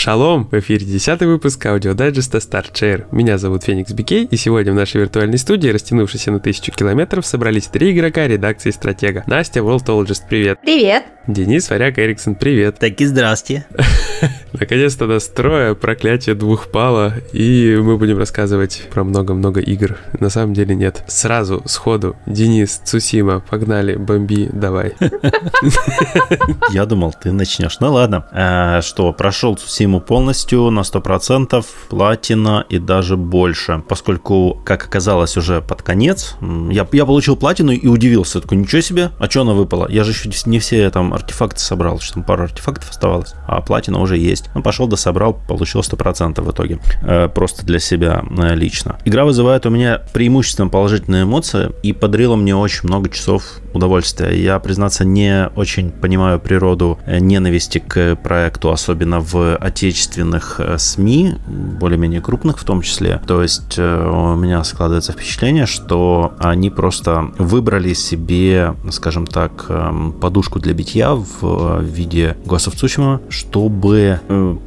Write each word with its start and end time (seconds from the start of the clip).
Шалом! 0.00 0.48
В 0.50 0.58
эфире 0.58 0.86
10 0.86 1.20
выпуск 1.24 1.66
аудиодайджеста 1.66 2.38
Start 2.38 2.72
Share. 2.72 3.04
Меня 3.12 3.36
зовут 3.36 3.64
Феникс 3.64 3.92
Бикей, 3.92 4.24
и 4.24 4.36
сегодня 4.38 4.72
в 4.72 4.74
нашей 4.74 5.02
виртуальной 5.02 5.36
студии, 5.36 5.68
растянувшейся 5.68 6.32
на 6.32 6.40
тысячу 6.40 6.72
километров, 6.72 7.26
собрались 7.26 7.66
три 7.66 7.92
игрока 7.92 8.26
редакции 8.26 8.70
Стратега. 8.70 9.24
Настя, 9.26 9.60
Worldologist, 9.60 10.22
привет! 10.26 10.58
Привет! 10.62 11.04
Денис 11.26 11.68
Варяк 11.68 11.98
Эриксон, 11.98 12.34
привет! 12.34 12.78
Так 12.78 12.98
и 13.02 13.04
здрасте! 13.04 13.66
Наконец-то 14.52 15.06
нас 15.06 15.28
трое, 15.28 15.74
проклятие 15.74 16.34
двух 16.34 16.70
пало, 16.70 17.14
и 17.32 17.78
мы 17.80 17.98
будем 17.98 18.18
рассказывать 18.18 18.82
про 18.90 19.04
много-много 19.04 19.60
игр. 19.60 19.98
На 20.18 20.30
самом 20.30 20.54
деле 20.54 20.74
нет. 20.74 21.04
Сразу, 21.06 21.62
сходу, 21.66 22.16
Денис, 22.26 22.80
Цусима, 22.84 23.40
погнали, 23.40 23.96
бомби, 23.96 24.48
давай. 24.52 24.94
Я 26.70 26.86
думал, 26.86 27.12
ты 27.12 27.32
начнешь. 27.32 27.78
Ну 27.80 27.92
ладно. 27.92 28.26
А, 28.32 28.82
что, 28.82 29.12
прошел 29.12 29.56
Цусиму 29.90 30.00
полностью 30.00 30.70
на 30.70 30.80
100%, 30.80 31.64
платина 31.88 32.64
и 32.68 32.78
даже 32.78 33.16
больше. 33.16 33.82
Поскольку, 33.88 34.60
как 34.64 34.84
оказалось 34.84 35.36
уже 35.36 35.62
под 35.62 35.82
конец, 35.82 36.36
я, 36.70 36.86
я 36.92 37.06
получил 37.06 37.36
платину 37.36 37.72
и 37.72 37.88
удивился. 37.88 38.40
Такой, 38.40 38.58
ничего 38.58 38.80
себе, 38.82 39.10
а 39.18 39.28
что 39.28 39.40
она 39.40 39.52
выпала? 39.52 39.88
Я 39.90 40.04
же 40.04 40.12
еще 40.12 40.30
не 40.46 40.60
все 40.60 40.88
там 40.90 41.12
артефакты 41.12 41.58
собрал, 41.58 41.98
что 41.98 42.14
там 42.14 42.22
пару 42.22 42.44
артефактов 42.44 42.90
оставалось, 42.90 43.34
а 43.48 43.60
платина 43.62 44.00
уже 44.00 44.16
есть. 44.16 44.50
Ну, 44.54 44.62
пошел 44.62 44.86
да 44.86 44.96
собрал, 44.96 45.34
получил 45.34 45.80
100% 45.80 46.40
в 46.40 46.50
итоге. 46.52 46.78
Э, 47.02 47.28
просто 47.28 47.66
для 47.66 47.80
себя 47.80 48.22
э, 48.38 48.54
лично. 48.54 49.00
Игра 49.04 49.24
вызывает 49.24 49.66
у 49.66 49.70
меня 49.70 50.00
преимущественно 50.12 50.68
положительные 50.68 51.24
эмоции 51.24 51.72
и 51.82 51.92
подарила 51.92 52.36
мне 52.36 52.54
очень 52.54 52.86
много 52.86 53.08
часов 53.08 53.42
удовольствия. 53.72 54.30
Я, 54.40 54.58
признаться, 54.58 55.04
не 55.04 55.48
очень 55.56 55.90
понимаю 55.90 56.40
природу 56.40 56.98
э, 57.06 57.18
ненависти 57.18 57.78
к 57.78 58.16
проекту, 58.16 58.70
особенно 58.70 59.20
в 59.20 59.56
отечественных 59.56 60.60
СМИ, 60.78 61.34
более-менее 61.46 62.20
крупных 62.20 62.58
в 62.58 62.64
том 62.64 62.82
числе. 62.82 63.20
То 63.26 63.42
есть 63.42 63.78
у 63.78 64.34
меня 64.34 64.62
складывается 64.64 65.12
впечатление, 65.12 65.66
что 65.66 66.34
они 66.38 66.70
просто 66.70 67.32
выбрали 67.38 67.94
себе, 67.94 68.74
скажем 68.90 69.26
так, 69.26 69.66
эм, 69.68 70.12
подушку 70.12 70.58
для 70.58 70.72
битья 70.74 71.14
в 71.14 71.82
виде 71.82 72.36
of 72.44 72.74
Tsushima, 72.74 73.20
чтобы 73.28 74.20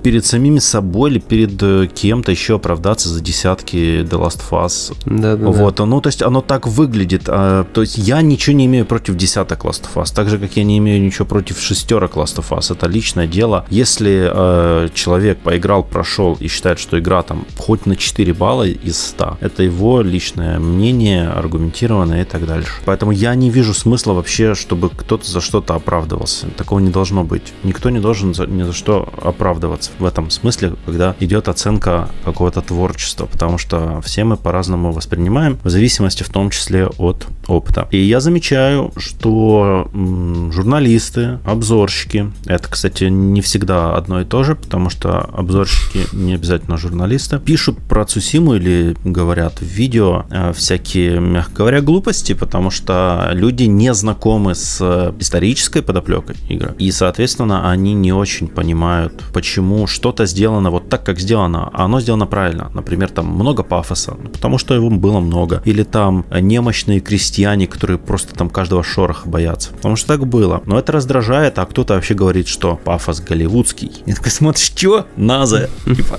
перед 0.04 0.26
самими 0.26 0.60
собой 0.60 1.12
или 1.12 1.20
перед 1.20 1.62
э, 1.62 1.88
кем-то 1.94 2.32
еще 2.32 2.56
оправдаться 2.56 3.10
за 3.10 3.22
десятки 3.22 4.02
The 4.04 4.10
Last 4.10 4.42
of 4.50 4.66
Us. 4.66 4.96
Да, 5.06 5.36
да, 5.36 5.46
вот, 5.48 5.76
да. 5.76 5.86
ну, 5.86 6.02
то 6.02 6.08
есть 6.08 6.22
оно 6.22 6.42
так 6.42 6.68
выглядит. 6.68 7.24
А, 7.28 7.66
то 7.66 7.82
есть 7.82 7.98
я 7.98 8.22
ничего 8.22 8.56
не 8.56 8.66
имею 8.66 8.86
против 8.94 9.16
десяток 9.16 9.66
Last 9.66 9.86
of 9.86 10.04
Us, 10.04 10.14
так 10.14 10.30
же, 10.30 10.38
как 10.38 10.56
я 10.56 10.64
не 10.64 10.78
имею 10.78 11.02
ничего 11.02 11.26
против 11.26 11.60
шестерок 11.60 12.16
Last 12.16 12.38
of 12.38 12.50
Us. 12.52 12.72
Это 12.72 12.86
личное 12.86 13.26
дело. 13.26 13.66
Если 13.72 14.30
э, 14.32 14.90
человек 14.94 15.40
поиграл, 15.40 15.84
прошел 15.84 16.38
и 16.40 16.48
считает, 16.48 16.78
что 16.78 17.00
игра 17.00 17.24
там 17.24 17.48
хоть 17.58 17.88
на 17.88 17.96
4 17.96 18.34
балла 18.34 18.68
из 18.68 19.02
100, 19.02 19.38
это 19.42 19.64
его 19.64 20.02
личное 20.02 20.60
мнение, 20.60 21.28
аргументированное 21.28 22.22
и 22.22 22.26
так 22.26 22.46
дальше. 22.46 22.72
Поэтому 22.86 23.12
я 23.12 23.34
не 23.34 23.50
вижу 23.50 23.74
смысла 23.74 24.14
вообще, 24.14 24.54
чтобы 24.54 24.92
кто-то 24.92 25.28
за 25.28 25.42
что-то 25.42 25.74
оправдывался. 25.74 26.46
Такого 26.50 26.78
не 26.78 26.92
должно 26.92 27.24
быть. 27.24 27.52
Никто 27.64 27.90
не 27.90 28.00
должен 28.00 28.36
за, 28.36 28.46
ни 28.46 28.62
за 28.62 28.74
что 28.74 29.12
оправдываться 29.24 29.90
в 29.98 30.06
этом 30.06 30.30
смысле, 30.30 30.74
когда 30.86 31.16
идет 31.20 31.48
оценка 31.48 32.10
какого-то 32.26 32.62
творчества, 32.62 33.26
потому 33.26 33.58
что 33.58 34.02
все 34.02 34.24
мы 34.24 34.38
по-разному 34.38 34.92
воспринимаем, 34.92 35.58
в 35.64 35.70
зависимости 35.70 36.22
в 36.22 36.30
том 36.30 36.52
числе 36.52 36.86
от 36.86 37.26
опыта. 37.48 37.88
И 37.92 37.98
я 37.98 38.20
замечаю, 38.20 38.83
что 38.98 39.90
журналисты, 39.94 41.40
обзорщики, 41.46 42.32
это, 42.46 42.68
кстати, 42.68 43.06
не 43.06 43.42
всегда 43.42 43.96
одно 43.96 44.22
и 44.22 44.26
то 44.26 44.44
же, 44.44 44.56
потому 44.56 44.90
что 44.90 45.22
обзорщики 45.22 46.14
не 46.14 46.34
обязательно 46.34 46.78
журналисты, 46.78 47.40
пишут 47.40 47.78
про 47.78 48.06
Цусиму 48.06 48.56
или 48.56 48.96
говорят 49.04 49.60
в 49.60 49.66
видео 49.66 50.26
э, 50.30 50.54
всякие, 50.54 51.20
мягко 51.20 51.54
говоря, 51.54 51.82
глупости, 51.82 52.34
потому 52.34 52.70
что 52.70 53.30
люди 53.34 53.64
не 53.64 53.94
знакомы 53.94 54.56
с 54.56 54.82
исторической 55.20 55.82
подоплекой 55.82 56.36
игры, 56.50 56.76
и, 56.78 56.92
соответственно, 56.92 57.70
они 57.70 57.94
не 57.94 58.12
очень 58.12 58.48
понимают, 58.48 59.24
почему 59.34 59.88
что-то 59.88 60.26
сделано 60.26 60.72
вот 60.72 60.90
так, 60.90 61.06
как 61.06 61.20
сделано, 61.20 61.70
а 61.74 61.86
оно 61.86 62.02
сделано 62.02 62.26
правильно. 62.26 62.72
Например, 62.74 63.10
там 63.10 63.28
много 63.28 63.64
пафоса, 63.64 64.16
ну, 64.22 64.30
потому 64.30 64.58
что 64.58 64.74
его 64.74 64.90
было 64.90 65.20
много. 65.20 65.62
Или 65.66 65.84
там 65.84 66.26
немощные 66.32 67.00
крестьяне, 67.00 67.68
которые 67.68 67.98
просто 67.98 68.36
там 68.36 68.50
каждого 68.74 68.84
шороха 68.84 69.30
боятся. 69.30 69.72
Потому 69.74 69.96
что 69.96 70.08
так 70.08 70.26
было. 70.26 70.62
Но 70.66 70.80
это 70.80 70.92
раздражает, 70.92 71.60
а 71.60 71.66
кто-то 71.66 71.94
вообще 71.94 72.14
говорит, 72.16 72.48
что 72.48 72.76
пафос 72.76 73.22
голливудский. 73.22 73.92
И 74.06 74.14
такой 74.14 74.32
смотришь, 74.32 74.66
что? 74.66 75.06
Наза. 75.16 75.70
Типа, 75.86 76.18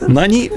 Нани, 0.00 0.50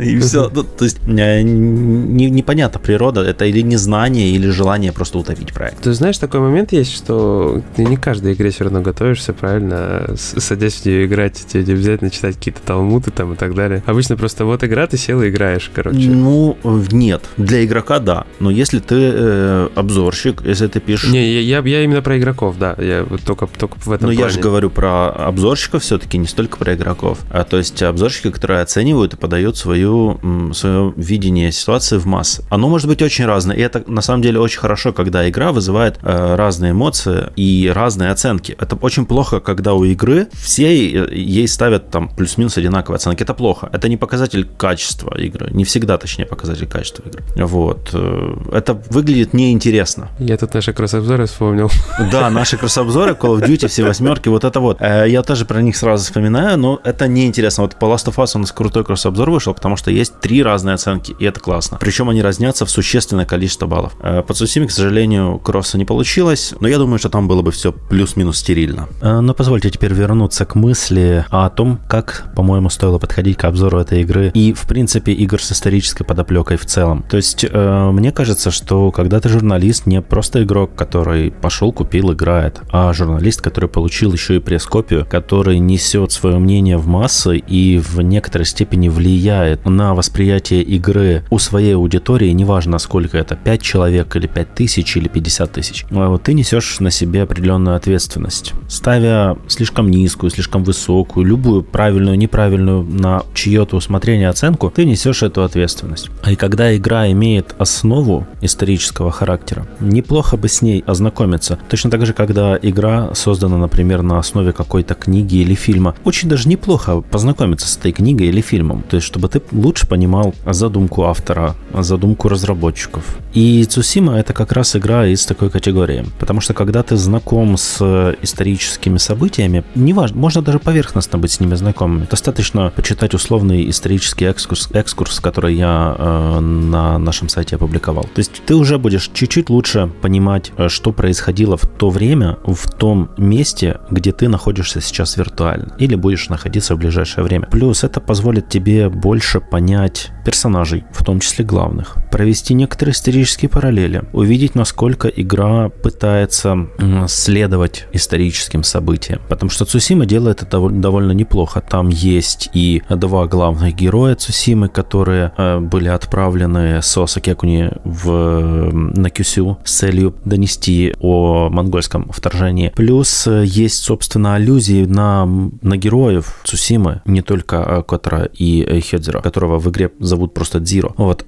и 0.00 0.18
все. 0.18 0.50
Ну, 0.60 0.64
то 0.64 0.84
есть 0.84 1.06
не, 1.06 2.28
непонятно, 2.30 2.80
природа 2.80 3.22
это 3.22 3.44
или 3.44 3.60
незнание, 3.60 4.30
или 4.30 4.48
желание 4.50 4.92
просто 4.92 5.18
утопить 5.18 5.52
проект. 5.54 5.80
Ты 5.80 5.92
знаешь, 5.92 6.18
такой 6.18 6.40
момент 6.40 6.72
есть, 6.72 6.94
что 6.94 7.62
ты 7.76 7.84
не 7.84 7.96
каждой 7.96 8.34
игре 8.34 8.50
все 8.50 8.64
равно 8.64 8.80
готовишься, 8.82 9.32
правильно? 9.32 10.14
Садясь 10.16 10.74
в 10.74 10.86
нее 10.86 11.06
играть, 11.06 11.34
тебе 11.34 11.74
обязательно 11.74 12.10
читать 12.10 12.36
какие-то 12.36 12.60
талмуты 12.62 13.10
там 13.10 13.32
и 13.32 13.36
так 13.36 13.54
далее. 13.54 13.82
Обычно 13.86 14.16
просто 14.16 14.44
вот 14.44 14.64
игра, 14.64 14.86
ты 14.86 14.96
сел 14.96 15.22
и 15.22 15.30
играешь, 15.30 15.70
короче. 15.72 16.08
Ну, 16.08 16.56
нет. 16.90 17.22
Для 17.36 17.64
игрока 17.64 17.98
да. 17.98 18.26
Но 18.38 18.50
если 18.50 18.80
ты 18.80 18.96
э, 18.96 19.68
обзорщик, 19.74 20.42
если 20.44 20.66
ты 20.66 20.80
пишешь... 20.80 21.10
Не, 21.10 21.32
я, 21.40 21.60
я, 21.60 21.68
я 21.68 21.84
именно 21.84 22.02
про 22.02 22.18
игроков, 22.18 22.56
да. 22.58 22.74
Я 22.78 23.06
только, 23.24 23.46
только 23.46 23.78
в 23.78 23.92
этом 23.92 24.10
Но 24.10 24.14
плане. 24.14 24.20
я 24.20 24.28
же 24.28 24.40
говорю 24.40 24.70
про 24.70 25.10
обзорщиков 25.10 25.82
все-таки, 25.82 26.18
не 26.18 26.26
столько 26.26 26.58
про 26.58 26.74
игроков. 26.74 27.18
А 27.30 27.44
то 27.44 27.56
есть 27.56 27.82
обзорщики, 27.82 28.30
которые 28.30 28.60
оценивают 28.60 28.79
оценивают 28.80 29.14
и 29.14 29.16
подают 29.16 29.58
свою, 29.58 30.18
свое 30.54 30.92
видение 30.96 31.52
ситуации 31.52 31.98
в 31.98 32.06
массы. 32.06 32.42
Оно 32.48 32.68
может 32.68 32.88
быть 32.88 33.02
очень 33.02 33.26
разное, 33.26 33.56
и 33.56 33.60
это 33.60 33.82
на 33.86 34.00
самом 34.00 34.22
деле 34.22 34.40
очень 34.40 34.58
хорошо, 34.58 34.92
когда 34.92 35.28
игра 35.28 35.52
вызывает 35.52 35.98
э, 36.02 36.34
разные 36.36 36.72
эмоции 36.72 37.30
и 37.36 37.70
разные 37.74 38.10
оценки. 38.10 38.56
Это 38.58 38.76
очень 38.76 39.04
плохо, 39.04 39.40
когда 39.40 39.74
у 39.74 39.84
игры 39.84 40.28
все 40.32 40.70
ей 41.12 41.46
ставят 41.48 41.90
там 41.90 42.08
плюс-минус 42.08 42.56
одинаковые 42.56 42.96
оценки. 42.96 43.22
Это 43.22 43.34
плохо. 43.34 43.68
Это 43.72 43.88
не 43.88 43.98
показатель 43.98 44.46
качества 44.56 45.14
игры. 45.18 45.50
Не 45.50 45.64
всегда, 45.64 45.98
точнее, 45.98 46.24
показатель 46.24 46.66
качества 46.66 47.02
игры. 47.06 47.22
Вот. 47.36 47.90
Э, 47.92 48.36
это 48.52 48.82
выглядит 48.90 49.34
неинтересно. 49.34 50.08
Я 50.18 50.36
тут 50.38 50.54
наши 50.54 50.72
кросс-обзоры 50.72 51.26
вспомнил. 51.26 51.70
Да, 52.10 52.30
наши 52.30 52.56
кросс-обзоры, 52.56 53.12
Call 53.12 53.38
of 53.38 53.46
Duty, 53.46 53.68
все 53.68 53.84
восьмерки, 53.84 54.30
вот 54.30 54.44
это 54.44 54.60
вот. 54.60 54.78
Э, 54.80 55.04
я 55.06 55.22
тоже 55.22 55.44
про 55.44 55.60
них 55.60 55.76
сразу 55.76 56.04
вспоминаю, 56.04 56.58
но 56.58 56.80
это 56.82 57.08
неинтересно. 57.08 57.64
Вот 57.64 57.76
по 57.76 57.84
Last 57.84 58.06
of 58.06 58.16
Us 58.16 58.32
у 58.36 58.38
нас 58.38 58.52
крутой 58.70 58.84
кросс-обзор 58.84 59.30
вышел, 59.30 59.52
потому 59.52 59.76
что 59.76 59.90
есть 59.90 60.20
три 60.20 60.42
разные 60.42 60.74
оценки, 60.74 61.14
и 61.18 61.24
это 61.24 61.40
классно. 61.40 61.78
Причем 61.80 62.08
они 62.08 62.22
разнятся 62.22 62.64
в 62.64 62.70
существенное 62.70 63.26
количество 63.26 63.66
баллов. 63.66 63.94
Э, 64.00 64.22
по 64.22 64.32
Цусиме, 64.32 64.68
к 64.68 64.70
сожалению, 64.70 65.38
кросса 65.38 65.76
не 65.76 65.84
получилось, 65.84 66.54
но 66.60 66.68
я 66.68 66.78
думаю, 66.78 66.98
что 66.98 67.08
там 67.08 67.26
было 67.26 67.42
бы 67.42 67.50
все 67.50 67.72
плюс-минус 67.72 68.38
стерильно. 68.38 68.88
Э, 69.00 69.20
но 69.20 69.34
позвольте 69.34 69.70
теперь 69.70 69.92
вернуться 69.92 70.44
к 70.44 70.54
мысли 70.54 71.24
о 71.30 71.50
том, 71.50 71.80
как, 71.88 72.32
по-моему, 72.36 72.70
стоило 72.70 72.98
подходить 72.98 73.36
к 73.36 73.44
обзору 73.44 73.80
этой 73.80 74.02
игры 74.02 74.30
и, 74.34 74.52
в 74.52 74.62
принципе, 74.68 75.12
игр 75.12 75.42
с 75.42 75.50
исторической 75.50 76.04
подоплекой 76.04 76.56
в 76.56 76.64
целом. 76.64 77.04
То 77.10 77.16
есть, 77.16 77.44
э, 77.50 77.90
мне 77.90 78.12
кажется, 78.12 78.52
что 78.52 78.92
когда 78.92 79.18
ты 79.18 79.28
журналист, 79.28 79.86
не 79.86 80.00
просто 80.00 80.44
игрок, 80.44 80.76
который 80.76 81.32
пошел, 81.32 81.72
купил, 81.72 82.12
играет, 82.12 82.60
а 82.70 82.92
журналист, 82.92 83.42
который 83.42 83.68
получил 83.68 84.12
еще 84.12 84.36
и 84.36 84.38
пресс-копию, 84.38 85.06
который 85.10 85.58
несет 85.58 86.12
свое 86.12 86.38
мнение 86.38 86.76
в 86.76 86.86
массы 86.86 87.36
и 87.36 87.78
в 87.78 88.00
некоторой 88.00 88.46
степени 88.46 88.59
влияет 88.64 89.66
на 89.66 89.94
восприятие 89.94 90.62
игры 90.62 91.24
у 91.30 91.38
своей 91.38 91.74
аудитории, 91.74 92.30
неважно, 92.30 92.78
сколько 92.78 93.18
это, 93.18 93.36
5 93.36 93.62
человек 93.62 94.16
или 94.16 94.26
5 94.26 94.54
тысяч 94.54 94.96
или 94.96 95.08
50 95.08 95.52
тысяч, 95.52 95.84
а 95.90 96.08
вот 96.08 96.22
ты 96.24 96.34
несешь 96.34 96.80
на 96.80 96.90
себе 96.90 97.22
определенную 97.22 97.76
ответственность. 97.76 98.52
Ставя 98.68 99.36
слишком 99.48 99.90
низкую, 99.90 100.30
слишком 100.30 100.64
высокую, 100.64 101.26
любую 101.26 101.62
правильную, 101.62 102.18
неправильную 102.18 102.82
на 102.82 103.22
чье-то 103.34 103.76
усмотрение 103.76 104.28
оценку, 104.28 104.70
ты 104.70 104.84
несешь 104.84 105.22
эту 105.22 105.42
ответственность. 105.42 106.10
И 106.26 106.36
когда 106.36 106.76
игра 106.76 107.10
имеет 107.10 107.54
основу 107.58 108.26
исторического 108.40 109.10
характера, 109.10 109.66
неплохо 109.80 110.36
бы 110.36 110.48
с 110.48 110.62
ней 110.62 110.82
ознакомиться. 110.86 111.58
Точно 111.68 111.90
так 111.90 112.04
же, 112.06 112.12
когда 112.12 112.58
игра 112.60 113.14
создана, 113.14 113.56
например, 113.56 114.02
на 114.02 114.18
основе 114.18 114.52
какой-то 114.52 114.94
книги 114.94 115.36
или 115.36 115.54
фильма, 115.54 115.94
очень 116.04 116.28
даже 116.28 116.48
неплохо 116.48 117.00
познакомиться 117.00 117.68
с 117.68 117.76
этой 117.76 117.92
книгой 117.92 118.28
или 118.28 118.40
фильмом. 118.40 118.49
То 118.88 118.96
есть, 118.96 119.06
чтобы 119.06 119.28
ты 119.28 119.40
лучше 119.52 119.86
понимал 119.86 120.34
задумку 120.46 121.04
автора, 121.04 121.54
задумку 121.72 122.28
разработчиков. 122.28 123.04
И 123.32 123.64
Цусима 123.64 124.18
это 124.18 124.32
как 124.32 124.52
раз 124.52 124.76
игра 124.76 125.06
из 125.06 125.24
такой 125.26 125.50
категории. 125.50 126.04
Потому 126.18 126.40
что 126.40 126.54
когда 126.54 126.82
ты 126.82 126.96
знаком 126.96 127.56
с 127.56 127.80
историческими 128.22 128.98
событиями, 128.98 129.64
неважно, 129.74 130.18
можно 130.18 130.42
даже 130.42 130.58
поверхностно 130.58 131.18
быть 131.18 131.32
с 131.32 131.40
ними 131.40 131.54
знакомыми. 131.54 132.06
Достаточно 132.10 132.72
почитать 132.74 133.14
условный 133.14 133.68
исторический 133.70 134.24
экскурс, 134.24 134.68
экскурс 134.72 135.20
который 135.20 135.54
я 135.54 135.94
э, 135.98 136.40
на 136.40 136.98
нашем 136.98 137.28
сайте 137.28 137.56
опубликовал. 137.56 138.04
То 138.04 138.18
есть 138.18 138.42
ты 138.46 138.54
уже 138.54 138.78
будешь 138.78 139.10
чуть-чуть 139.12 139.50
лучше 139.50 139.90
понимать, 140.02 140.52
э, 140.56 140.68
что 140.68 140.92
происходило 140.92 141.56
в 141.56 141.66
то 141.66 141.90
время, 141.90 142.38
в 142.44 142.70
том 142.70 143.10
месте, 143.16 143.80
где 143.90 144.12
ты 144.12 144.28
находишься 144.28 144.80
сейчас 144.80 145.16
виртуально. 145.16 145.74
Или 145.78 145.94
будешь 145.94 146.28
находиться 146.28 146.74
в 146.74 146.78
ближайшее 146.78 147.24
время. 147.24 147.46
Плюс 147.50 147.84
это 147.84 148.00
позволит 148.00 148.39
тебе 148.48 148.88
больше 148.88 149.40
понять 149.40 150.10
персонажей, 150.24 150.84
в 150.92 151.04
том 151.04 151.20
числе 151.20 151.44
главных, 151.44 151.96
провести 152.10 152.54
некоторые 152.54 152.92
исторические 152.92 153.48
параллели, 153.48 154.04
увидеть, 154.12 154.54
насколько 154.54 155.08
игра 155.08 155.68
пытается 155.68 156.68
следовать 157.08 157.86
историческим 157.92 158.62
событиям. 158.62 159.20
Потому 159.28 159.50
что 159.50 159.64
Цусима 159.64 160.06
делает 160.06 160.42
это 160.42 160.68
довольно 160.68 161.12
неплохо. 161.12 161.60
Там 161.60 161.88
есть 161.88 162.50
и 162.54 162.82
два 162.88 163.26
главных 163.26 163.74
героя 163.74 164.14
Цусимы, 164.14 164.68
которые 164.68 165.32
э, 165.36 165.58
были 165.60 165.88
отправлены 165.88 166.82
с 166.82 166.96
Осакекуни 166.96 167.70
в, 167.84 168.70
на 168.72 169.10
Кюсю 169.10 169.58
с 169.64 169.78
целью 169.78 170.14
донести 170.24 170.94
о 171.00 171.48
монгольском 171.50 172.10
вторжении. 172.10 172.72
Плюс 172.74 173.26
э, 173.26 173.44
есть, 173.46 173.82
собственно, 173.82 174.34
аллюзии 174.34 174.84
на, 174.84 175.26
на 175.26 175.76
героев 175.76 176.40
Цусимы, 176.44 177.02
не 177.04 177.22
только 177.22 177.82
Котра 177.82 178.29
и 178.38 178.80
Хедзера, 178.80 179.20
которого 179.20 179.58
в 179.58 179.68
игре 179.70 179.90
зовут 179.98 180.34
просто 180.34 180.60
Дзиро. 180.60 180.94
Вот. 180.96 181.24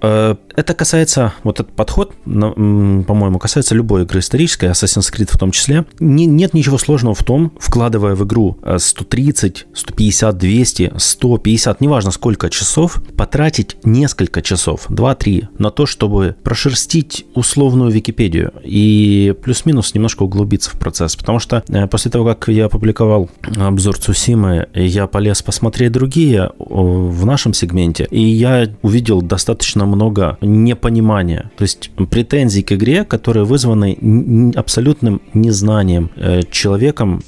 Это 0.54 0.74
касается, 0.74 1.34
вот 1.42 1.60
этот 1.60 1.74
подход, 1.74 2.14
по-моему, 2.24 3.38
касается 3.38 3.74
любой 3.74 4.02
игры 4.02 4.20
исторической, 4.20 4.70
Assassin's 4.70 5.12
Creed 5.12 5.30
в 5.32 5.38
том 5.38 5.50
числе. 5.50 5.86
Не, 6.00 6.26
нет 6.26 6.54
ничего 6.54 6.78
сложного 6.78 7.14
в 7.14 7.22
том, 7.22 7.52
вкладывая 7.58 8.14
в 8.14 8.24
игру 8.24 8.58
130, 8.76 9.66
150, 9.74 10.36
200, 10.36 10.92
150, 10.96 11.80
неважно 11.80 12.10
сколько 12.10 12.50
часов, 12.50 13.02
потратить 13.16 13.76
несколько 13.84 14.42
часов, 14.42 14.88
2-3, 14.90 15.48
на 15.58 15.70
то, 15.70 15.86
чтобы 15.86 16.36
прошерстить 16.42 17.26
условную 17.34 17.90
Википедию 17.90 18.52
и 18.64 19.34
плюс-минус 19.42 19.94
немножко 19.94 20.22
углубиться 20.22 20.70
в 20.70 20.78
процесс. 20.78 21.16
Потому 21.16 21.38
что 21.38 21.62
э, 21.68 21.86
после 21.86 22.10
того, 22.10 22.24
как 22.26 22.48
я 22.48 22.66
опубликовал 22.66 23.30
обзор 23.56 23.98
Цусимы, 23.98 24.68
я 24.74 25.06
полез 25.06 25.42
посмотреть 25.42 25.92
другие 25.92 26.50
в 26.58 27.24
нашем 27.24 27.54
сегменте, 27.54 28.06
и 28.10 28.20
я 28.22 28.68
увидел 28.82 29.22
достаточно 29.22 29.86
много 29.86 30.38
непонимания, 30.42 31.50
то 31.56 31.62
есть 31.62 31.90
претензий 32.10 32.62
к 32.62 32.72
игре, 32.72 33.04
которые 33.04 33.44
вызваны 33.44 34.52
абсолютным 34.56 35.22
незнанием 35.34 36.10
э, 36.16 36.42
человеком 36.50 37.22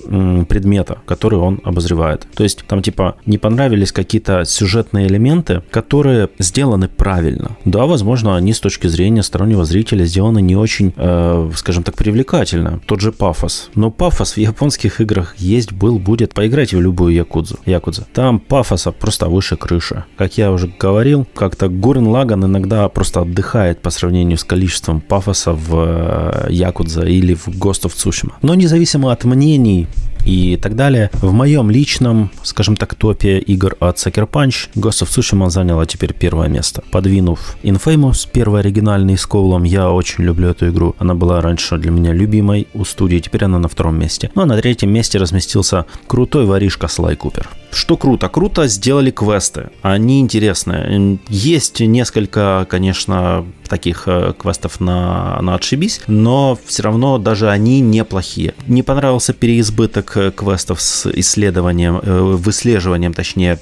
предмета, 0.49 0.99
который 1.07 1.39
он 1.39 1.61
обозревает. 1.65 2.27
То 2.35 2.43
есть 2.43 2.65
там 2.67 2.83
типа 2.83 3.17
не 3.27 3.39
понравились 3.39 3.93
какие-то 3.93 4.45
сюжетные 4.45 5.07
элементы, 5.07 5.63
которые 5.71 6.29
сделаны 6.39 6.89
правильно. 6.89 7.57
Да, 7.65 7.87
возможно, 7.87 8.37
они 8.37 8.53
с 8.53 8.61
точки 8.61 8.87
зрения 8.87 9.23
стороннего 9.23 9.65
зрителя 9.65 10.05
сделаны 10.05 10.41
не 10.43 10.57
очень, 10.57 10.93
э, 10.97 11.51
скажем 11.55 11.83
так, 11.83 11.95
привлекательно. 11.97 12.81
Тот 12.87 13.01
же 13.01 13.13
пафос. 13.13 13.71
Но 13.75 13.91
пафос 13.91 14.33
в 14.33 14.39
японских 14.39 15.01
играх 15.01 15.37
есть, 15.39 15.73
был, 15.73 15.99
будет. 15.99 16.35
Поиграйте 16.35 16.77
в 16.77 16.81
любую 16.81 17.15
якудзу. 17.15 17.59
якудза. 17.67 18.07
Там 18.13 18.41
пафоса 18.41 18.93
просто 18.93 19.29
выше 19.29 19.57
крыши. 19.57 20.05
Как 20.17 20.39
я 20.39 20.53
уже 20.53 20.73
говорил, 20.79 21.27
как-то 21.35 21.69
Гурен 21.69 22.07
Лаган 22.07 22.45
иногда 22.45 22.89
просто 22.89 23.04
отдыхает 23.13 23.81
по 23.81 23.91
сравнению 23.91 24.39
с 24.39 24.45
количеством 24.45 25.01
пафоса 25.01 25.53
в 25.53 26.47
э, 26.47 26.47
Якудза 26.51 27.03
или 27.03 27.35
в 27.35 27.49
Ghost 27.49 27.85
of. 27.85 28.33
Но 28.43 28.55
независимо 28.55 29.13
от 29.13 29.25
мнений 29.25 29.89
и 30.25 30.57
так 30.57 30.75
далее. 30.75 31.11
В 31.13 31.33
моем 31.33 31.71
личном, 31.71 32.31
скажем 32.43 32.77
так, 32.77 32.95
топе 32.95 33.39
игр 33.39 33.77
от 33.81 33.97
Sucker 33.97 34.29
Punch 34.29 34.71
Ghost 34.75 35.03
of 35.03 35.09
Tsushima 35.09 35.51
заняла 35.51 35.87
теперь 35.87 36.13
первое 36.13 36.49
место. 36.49 36.83
Подвинув 36.91 37.57
Infamous, 37.63 38.29
первый 38.33 38.61
оригинальный 38.61 39.17
с 39.17 39.27
Коулом, 39.27 39.65
я 39.65 39.91
очень 39.91 40.25
люблю 40.25 40.49
эту 40.49 40.69
игру. 40.69 40.95
Она 40.99 41.15
была 41.15 41.41
раньше 41.41 41.77
для 41.77 41.91
меня 41.91 42.13
любимой 42.13 42.67
у 42.75 42.85
студии, 42.85 43.19
теперь 43.19 43.45
она 43.45 43.59
на 43.59 43.69
втором 43.69 43.99
месте. 43.99 44.31
Ну 44.35 44.43
а 44.43 44.47
на 44.47 44.57
третьем 44.61 44.91
месте 44.91 45.19
разместился 45.19 45.87
крутой 46.07 46.47
воришка 46.47 46.89
Слай 46.89 47.17
Купер. 47.17 47.49
Что 47.75 47.97
круто? 47.97 48.29
Круто 48.29 48.67
сделали 48.69 49.11
квесты. 49.11 49.71
Они 49.83 50.21
интересные. 50.21 51.19
Есть 51.29 51.81
несколько, 51.81 52.67
конечно, 52.71 53.45
таких 53.69 54.05
э, 54.07 54.33
квестов 54.39 54.81
на, 54.81 55.41
на 55.43 55.55
отшибись, 55.55 56.01
но 56.07 56.59
все 56.65 56.85
равно 56.85 57.19
даже 57.19 57.51
они 57.51 57.81
неплохие. 57.81 58.55
Не 58.67 58.83
понравился 58.83 59.33
переизбыток 59.33 60.17
э, 60.17 60.31
квестов 60.31 60.81
с 60.81 61.11
исследованием, 61.11 62.01
э, 62.03 62.21
выслеживанием, 62.21 63.13
точнее, 63.13 63.59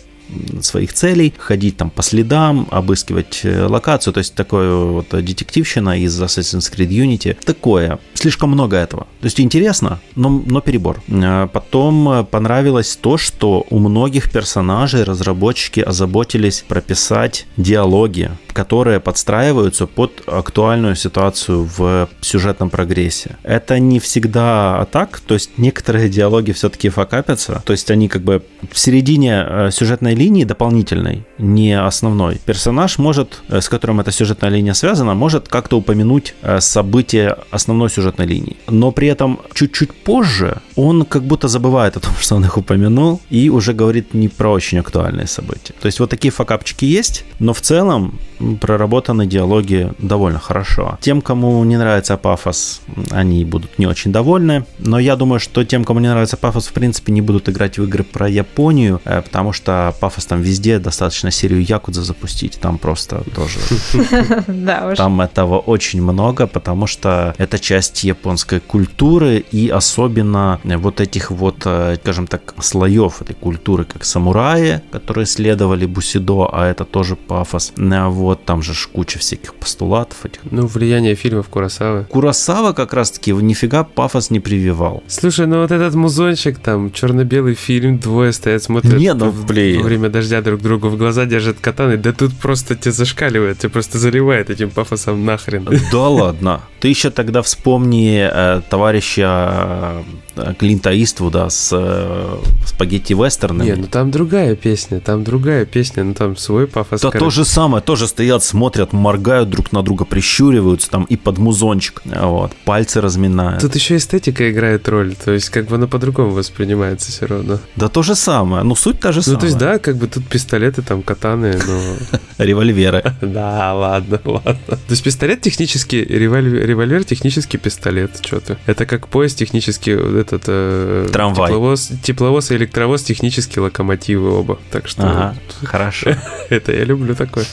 своих 0.60 0.92
целей, 0.92 1.34
ходить 1.38 1.76
там 1.76 1.90
по 1.90 2.02
следам, 2.02 2.68
обыскивать 2.70 3.40
э, 3.44 3.66
локацию, 3.66 4.12
то 4.12 4.18
есть 4.18 4.34
такое 4.34 4.74
вот 4.74 5.08
детективщина 5.10 6.00
из 6.00 6.20
Assassin's 6.20 6.72
Creed 6.72 6.88
Unity. 6.88 7.36
Такое. 7.44 7.98
Слишком 8.14 8.50
много 8.50 8.76
этого. 8.76 9.06
То 9.20 9.26
есть 9.26 9.40
интересно, 9.40 10.00
но, 10.14 10.42
но 10.46 10.60
перебор. 10.60 11.02
А 11.10 11.46
потом 11.46 12.26
понравилось 12.26 12.96
то, 13.00 13.18
что 13.18 13.66
у 13.70 13.78
многих 13.78 14.30
персонажей 14.30 15.04
разработчики 15.04 15.80
озаботились 15.80 16.64
прописать 16.66 17.46
диалоги, 17.56 18.30
которые 18.52 19.00
подстраиваются 19.00 19.86
под 19.86 20.22
актуальную 20.26 20.96
ситуацию 20.96 21.68
в 21.76 22.08
сюжетном 22.20 22.70
прогрессе. 22.70 23.36
Это 23.42 23.78
не 23.78 23.98
всегда 24.00 24.86
так, 24.92 25.20
то 25.20 25.34
есть 25.34 25.58
некоторые 25.58 26.08
диалоги 26.08 26.52
все-таки 26.52 26.88
факапятся, 26.88 27.62
то 27.64 27.72
есть 27.72 27.90
они 27.90 28.08
как 28.08 28.22
бы 28.22 28.42
в 28.70 28.78
середине 28.78 29.44
э, 29.46 29.70
сюжетной 29.72 30.14
линии 30.14 30.44
дополнительной, 30.44 31.24
не 31.38 31.78
основной. 31.78 32.40
Персонаж 32.44 32.98
может, 32.98 33.42
э, 33.48 33.60
с 33.60 33.68
которым 33.68 34.00
эта 34.00 34.12
сюжетная 34.12 34.50
линия 34.50 34.74
связана, 34.74 35.14
может 35.14 35.48
как-то 35.48 35.78
упомянуть 35.78 36.34
э, 36.42 36.60
события 36.60 37.36
основной 37.50 37.90
сюжетной 37.90 38.26
линии. 38.26 38.56
Но 38.68 38.92
при 38.92 39.08
этом 39.08 39.40
чуть-чуть 39.54 39.92
позже 39.92 40.60
он 40.76 41.04
как 41.04 41.22
будто 41.22 41.48
забывает 41.48 41.96
о 41.96 42.00
том, 42.00 42.12
что 42.20 42.36
он 42.36 42.44
их 42.44 42.56
упомянул, 42.56 43.20
и 43.30 43.50
уже 43.50 43.72
говорит 43.72 44.14
не 44.14 44.28
про 44.28 44.50
очень 44.50 44.78
актуальные 44.78 45.26
события. 45.26 45.74
То 45.80 45.86
есть 45.86 46.00
вот 46.00 46.10
такие 46.10 46.30
факапчики 46.30 46.84
есть, 46.84 47.24
но 47.38 47.52
в 47.52 47.60
целом 47.60 48.18
проработаны 48.60 49.26
диалоги 49.26 49.92
довольно 49.98 50.38
хорошо. 50.38 50.98
Тем, 51.00 51.20
кому 51.20 51.62
не 51.64 51.76
нравится 51.76 52.16
пафос, 52.16 52.82
они 53.10 53.44
будут 53.44 53.78
не 53.78 53.86
очень 53.86 54.12
довольны, 54.12 54.64
но 54.78 54.98
я 54.98 55.16
думаю, 55.16 55.40
что 55.40 55.64
тем, 55.64 55.84
кому 55.84 56.00
не 56.00 56.08
нравится 56.08 56.36
пафос, 56.36 56.68
в 56.68 56.72
принципе, 56.72 57.12
не 57.12 57.20
будут 57.20 57.48
играть 57.48 57.78
в 57.78 57.84
игры 57.84 58.04
про 58.04 58.28
Японию, 58.28 59.00
э, 59.04 59.22
потому 59.22 59.52
что 59.52 59.94
пафос 60.00 60.26
там 60.26 60.42
везде, 60.42 60.78
достаточно 60.78 61.30
серию 61.30 61.62
Якудза 61.62 62.02
запустить, 62.02 62.58
там 62.60 62.78
просто 62.78 63.22
тоже... 63.34 63.58
Там 64.96 65.20
этого 65.20 65.58
очень 65.58 66.02
много, 66.02 66.46
потому 66.46 66.86
что 66.86 67.34
это 67.38 67.58
часть 67.58 68.04
японской 68.04 68.60
культуры 68.60 69.44
и 69.50 69.68
особенно 69.68 70.60
вот 70.64 71.00
этих 71.00 71.30
вот, 71.30 71.62
э, 71.64 71.96
скажем 72.02 72.26
так, 72.26 72.54
слоев 72.60 73.22
этой 73.22 73.34
культуры, 73.34 73.84
как 73.84 74.04
самураи, 74.04 74.80
которые 74.90 75.26
следовали 75.26 75.86
Бусидо, 75.86 76.48
а 76.52 76.66
это 76.66 76.84
тоже 76.84 77.16
пафос. 77.16 77.72
Э, 77.76 78.08
вот 78.32 78.44
там 78.46 78.62
же 78.62 78.72
куча 78.92 79.18
всяких 79.18 79.54
постулатов 79.54 80.24
этих. 80.24 80.40
Ну, 80.50 80.66
влияние 80.66 81.14
фильмов 81.14 81.48
Курасавы. 81.48 82.04
Курасава 82.04 82.72
как 82.72 82.94
раз-таки 82.94 83.32
нифига 83.32 83.84
пафос 83.84 84.30
не 84.30 84.40
прививал. 84.40 85.02
Слушай, 85.06 85.46
ну 85.46 85.60
вот 85.60 85.70
этот 85.70 85.94
музончик, 85.94 86.58
там, 86.58 86.90
черно-белый 86.90 87.54
фильм, 87.54 87.98
двое 87.98 88.32
стоят, 88.32 88.62
смотрят 88.62 88.94
не, 88.94 89.12
ну, 89.12 89.30
блин. 89.30 89.80
во 89.80 89.84
время 89.84 90.08
дождя 90.08 90.40
друг 90.40 90.62
другу 90.62 90.88
в 90.88 90.96
глаза, 90.96 91.26
держат 91.26 91.58
катаны, 91.60 91.98
да 91.98 92.12
тут 92.12 92.32
просто 92.34 92.74
тебя 92.74 92.92
зашкаливает, 92.92 93.58
тебя 93.58 93.68
просто 93.70 93.98
заливает 93.98 94.48
этим 94.48 94.70
пафосом 94.70 95.24
нахрен. 95.24 95.68
Да 95.92 96.08
ладно. 96.08 96.60
Ты 96.80 96.88
еще 96.88 97.10
тогда 97.10 97.42
вспомни 97.42 98.28
э, 98.32 98.62
товарища 98.70 100.02
э, 100.36 100.54
Клинта 100.58 100.90
Иствуда 100.90 101.50
с 101.50 101.70
э, 101.72 102.38
спагетти 102.66 103.12
вестернами. 103.12 103.70
Не, 103.70 103.76
ну 103.76 103.86
там 103.86 104.10
другая 104.10 104.56
песня, 104.56 105.00
там 105.00 105.22
другая 105.22 105.66
песня, 105.66 106.02
ну 106.02 106.14
там 106.14 106.36
свой 106.36 106.66
пафос. 106.66 107.02
Да 107.02 107.10
короче. 107.10 107.24
то 107.24 107.30
же 107.30 107.44
самое, 107.44 107.82
тоже 107.82 108.06
стоит 108.08 108.21
стоят, 108.22 108.44
смотрят, 108.44 108.92
моргают 108.92 109.50
друг 109.50 109.72
на 109.72 109.82
друга, 109.82 110.04
прищуриваются 110.04 110.88
там 110.88 111.02
и 111.02 111.16
под 111.16 111.38
музончик. 111.38 112.02
Вот, 112.04 112.52
пальцы 112.64 113.00
разминают. 113.00 113.60
Тут 113.60 113.74
еще 113.74 113.96
эстетика 113.96 114.48
играет 114.48 114.88
роль, 114.88 115.16
то 115.16 115.32
есть 115.32 115.48
как 115.48 115.66
бы 115.66 115.74
она 115.74 115.88
по-другому 115.88 116.30
воспринимается 116.30 117.10
все 117.10 117.26
равно. 117.26 117.58
Да 117.74 117.88
то 117.88 118.04
же 118.04 118.14
самое, 118.14 118.62
ну 118.62 118.76
суть 118.76 119.00
та 119.00 119.10
же 119.10 119.22
самая. 119.22 119.34
Ну 119.34 119.40
то 119.40 119.46
есть 119.46 119.58
да, 119.58 119.78
как 119.80 119.96
бы 119.96 120.06
тут 120.06 120.24
пистолеты, 120.28 120.82
там 120.82 121.02
катаны, 121.02 121.58
но... 121.66 122.18
Револьверы. 122.38 123.02
Да, 123.32 123.74
ладно, 123.74 124.20
ладно. 124.24 124.54
То 124.66 124.90
есть 124.90 125.02
пистолет 125.02 125.40
технически, 125.40 125.96
револьвер, 125.96 127.02
технически 127.02 127.56
пистолет, 127.56 128.20
что-то. 128.22 128.58
Это 128.66 128.84
как 128.84 129.08
поезд 129.08 129.38
технически, 129.38 129.90
этот... 129.90 130.44
Э, 130.46 131.08
Трамвай. 131.10 131.48
Тепловоз, 131.48 131.90
тепловоз 132.02 132.50
и 132.50 132.56
электровоз 132.56 133.02
технически 133.02 133.58
локомотивы 133.58 134.30
оба. 134.30 134.58
Так 134.70 134.86
что... 134.86 135.02
Ага, 135.02 135.34
хорошо. 135.64 136.14
Это 136.50 136.72
я 136.72 136.84
люблю 136.84 137.14
такое. 137.14 137.46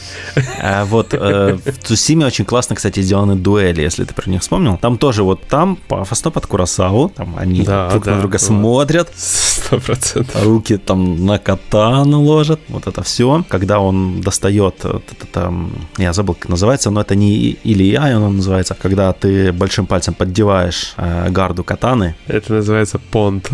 А 0.61 0.85
вот 0.85 1.13
э, 1.13 1.57
в 1.65 1.77
Цусиме 1.87 2.25
очень 2.25 2.45
классно, 2.45 2.75
кстати, 2.75 3.01
сделаны 3.01 3.35
дуэли, 3.35 3.81
если 3.81 4.03
ты 4.03 4.13
про 4.13 4.29
них 4.29 4.41
вспомнил. 4.41 4.77
Там 4.77 4.97
тоже 4.97 5.23
вот 5.23 5.41
там 5.47 5.77
пафосно 5.87 6.31
под 6.31 6.45
Курасаву, 6.47 7.09
там 7.09 7.35
они 7.37 7.61
Да, 7.63 7.89
друг 7.89 8.05
да, 8.05 8.11
на 8.15 8.19
друга 8.19 8.37
да. 8.37 8.45
смотрят, 8.45 9.09
Сто 9.15 9.79
процентов. 9.79 10.43
руки 10.43 10.77
там 10.77 11.25
на 11.25 11.37
катану 11.39 12.21
ложат, 12.21 12.59
вот 12.69 12.87
это 12.87 13.03
все. 13.03 13.43
Когда 13.49 13.79
он 13.79 14.21
достает, 14.21 14.75
вот 14.83 15.03
это 15.11 15.27
там, 15.27 15.71
я 15.97 16.13
забыл, 16.13 16.35
как 16.35 16.49
называется, 16.49 16.89
но 16.91 17.01
это 17.01 17.15
не 17.15 17.57
Ай, 17.99 18.15
он 18.15 18.37
называется, 18.37 18.75
когда 18.79 19.11
ты 19.13 19.51
большим 19.51 19.85
пальцем 19.85 20.13
поддеваешь 20.13 20.93
э, 20.97 21.29
гарду 21.29 21.63
катаны. 21.63 22.15
Это 22.27 22.53
называется 22.53 22.99
понт. 22.99 23.49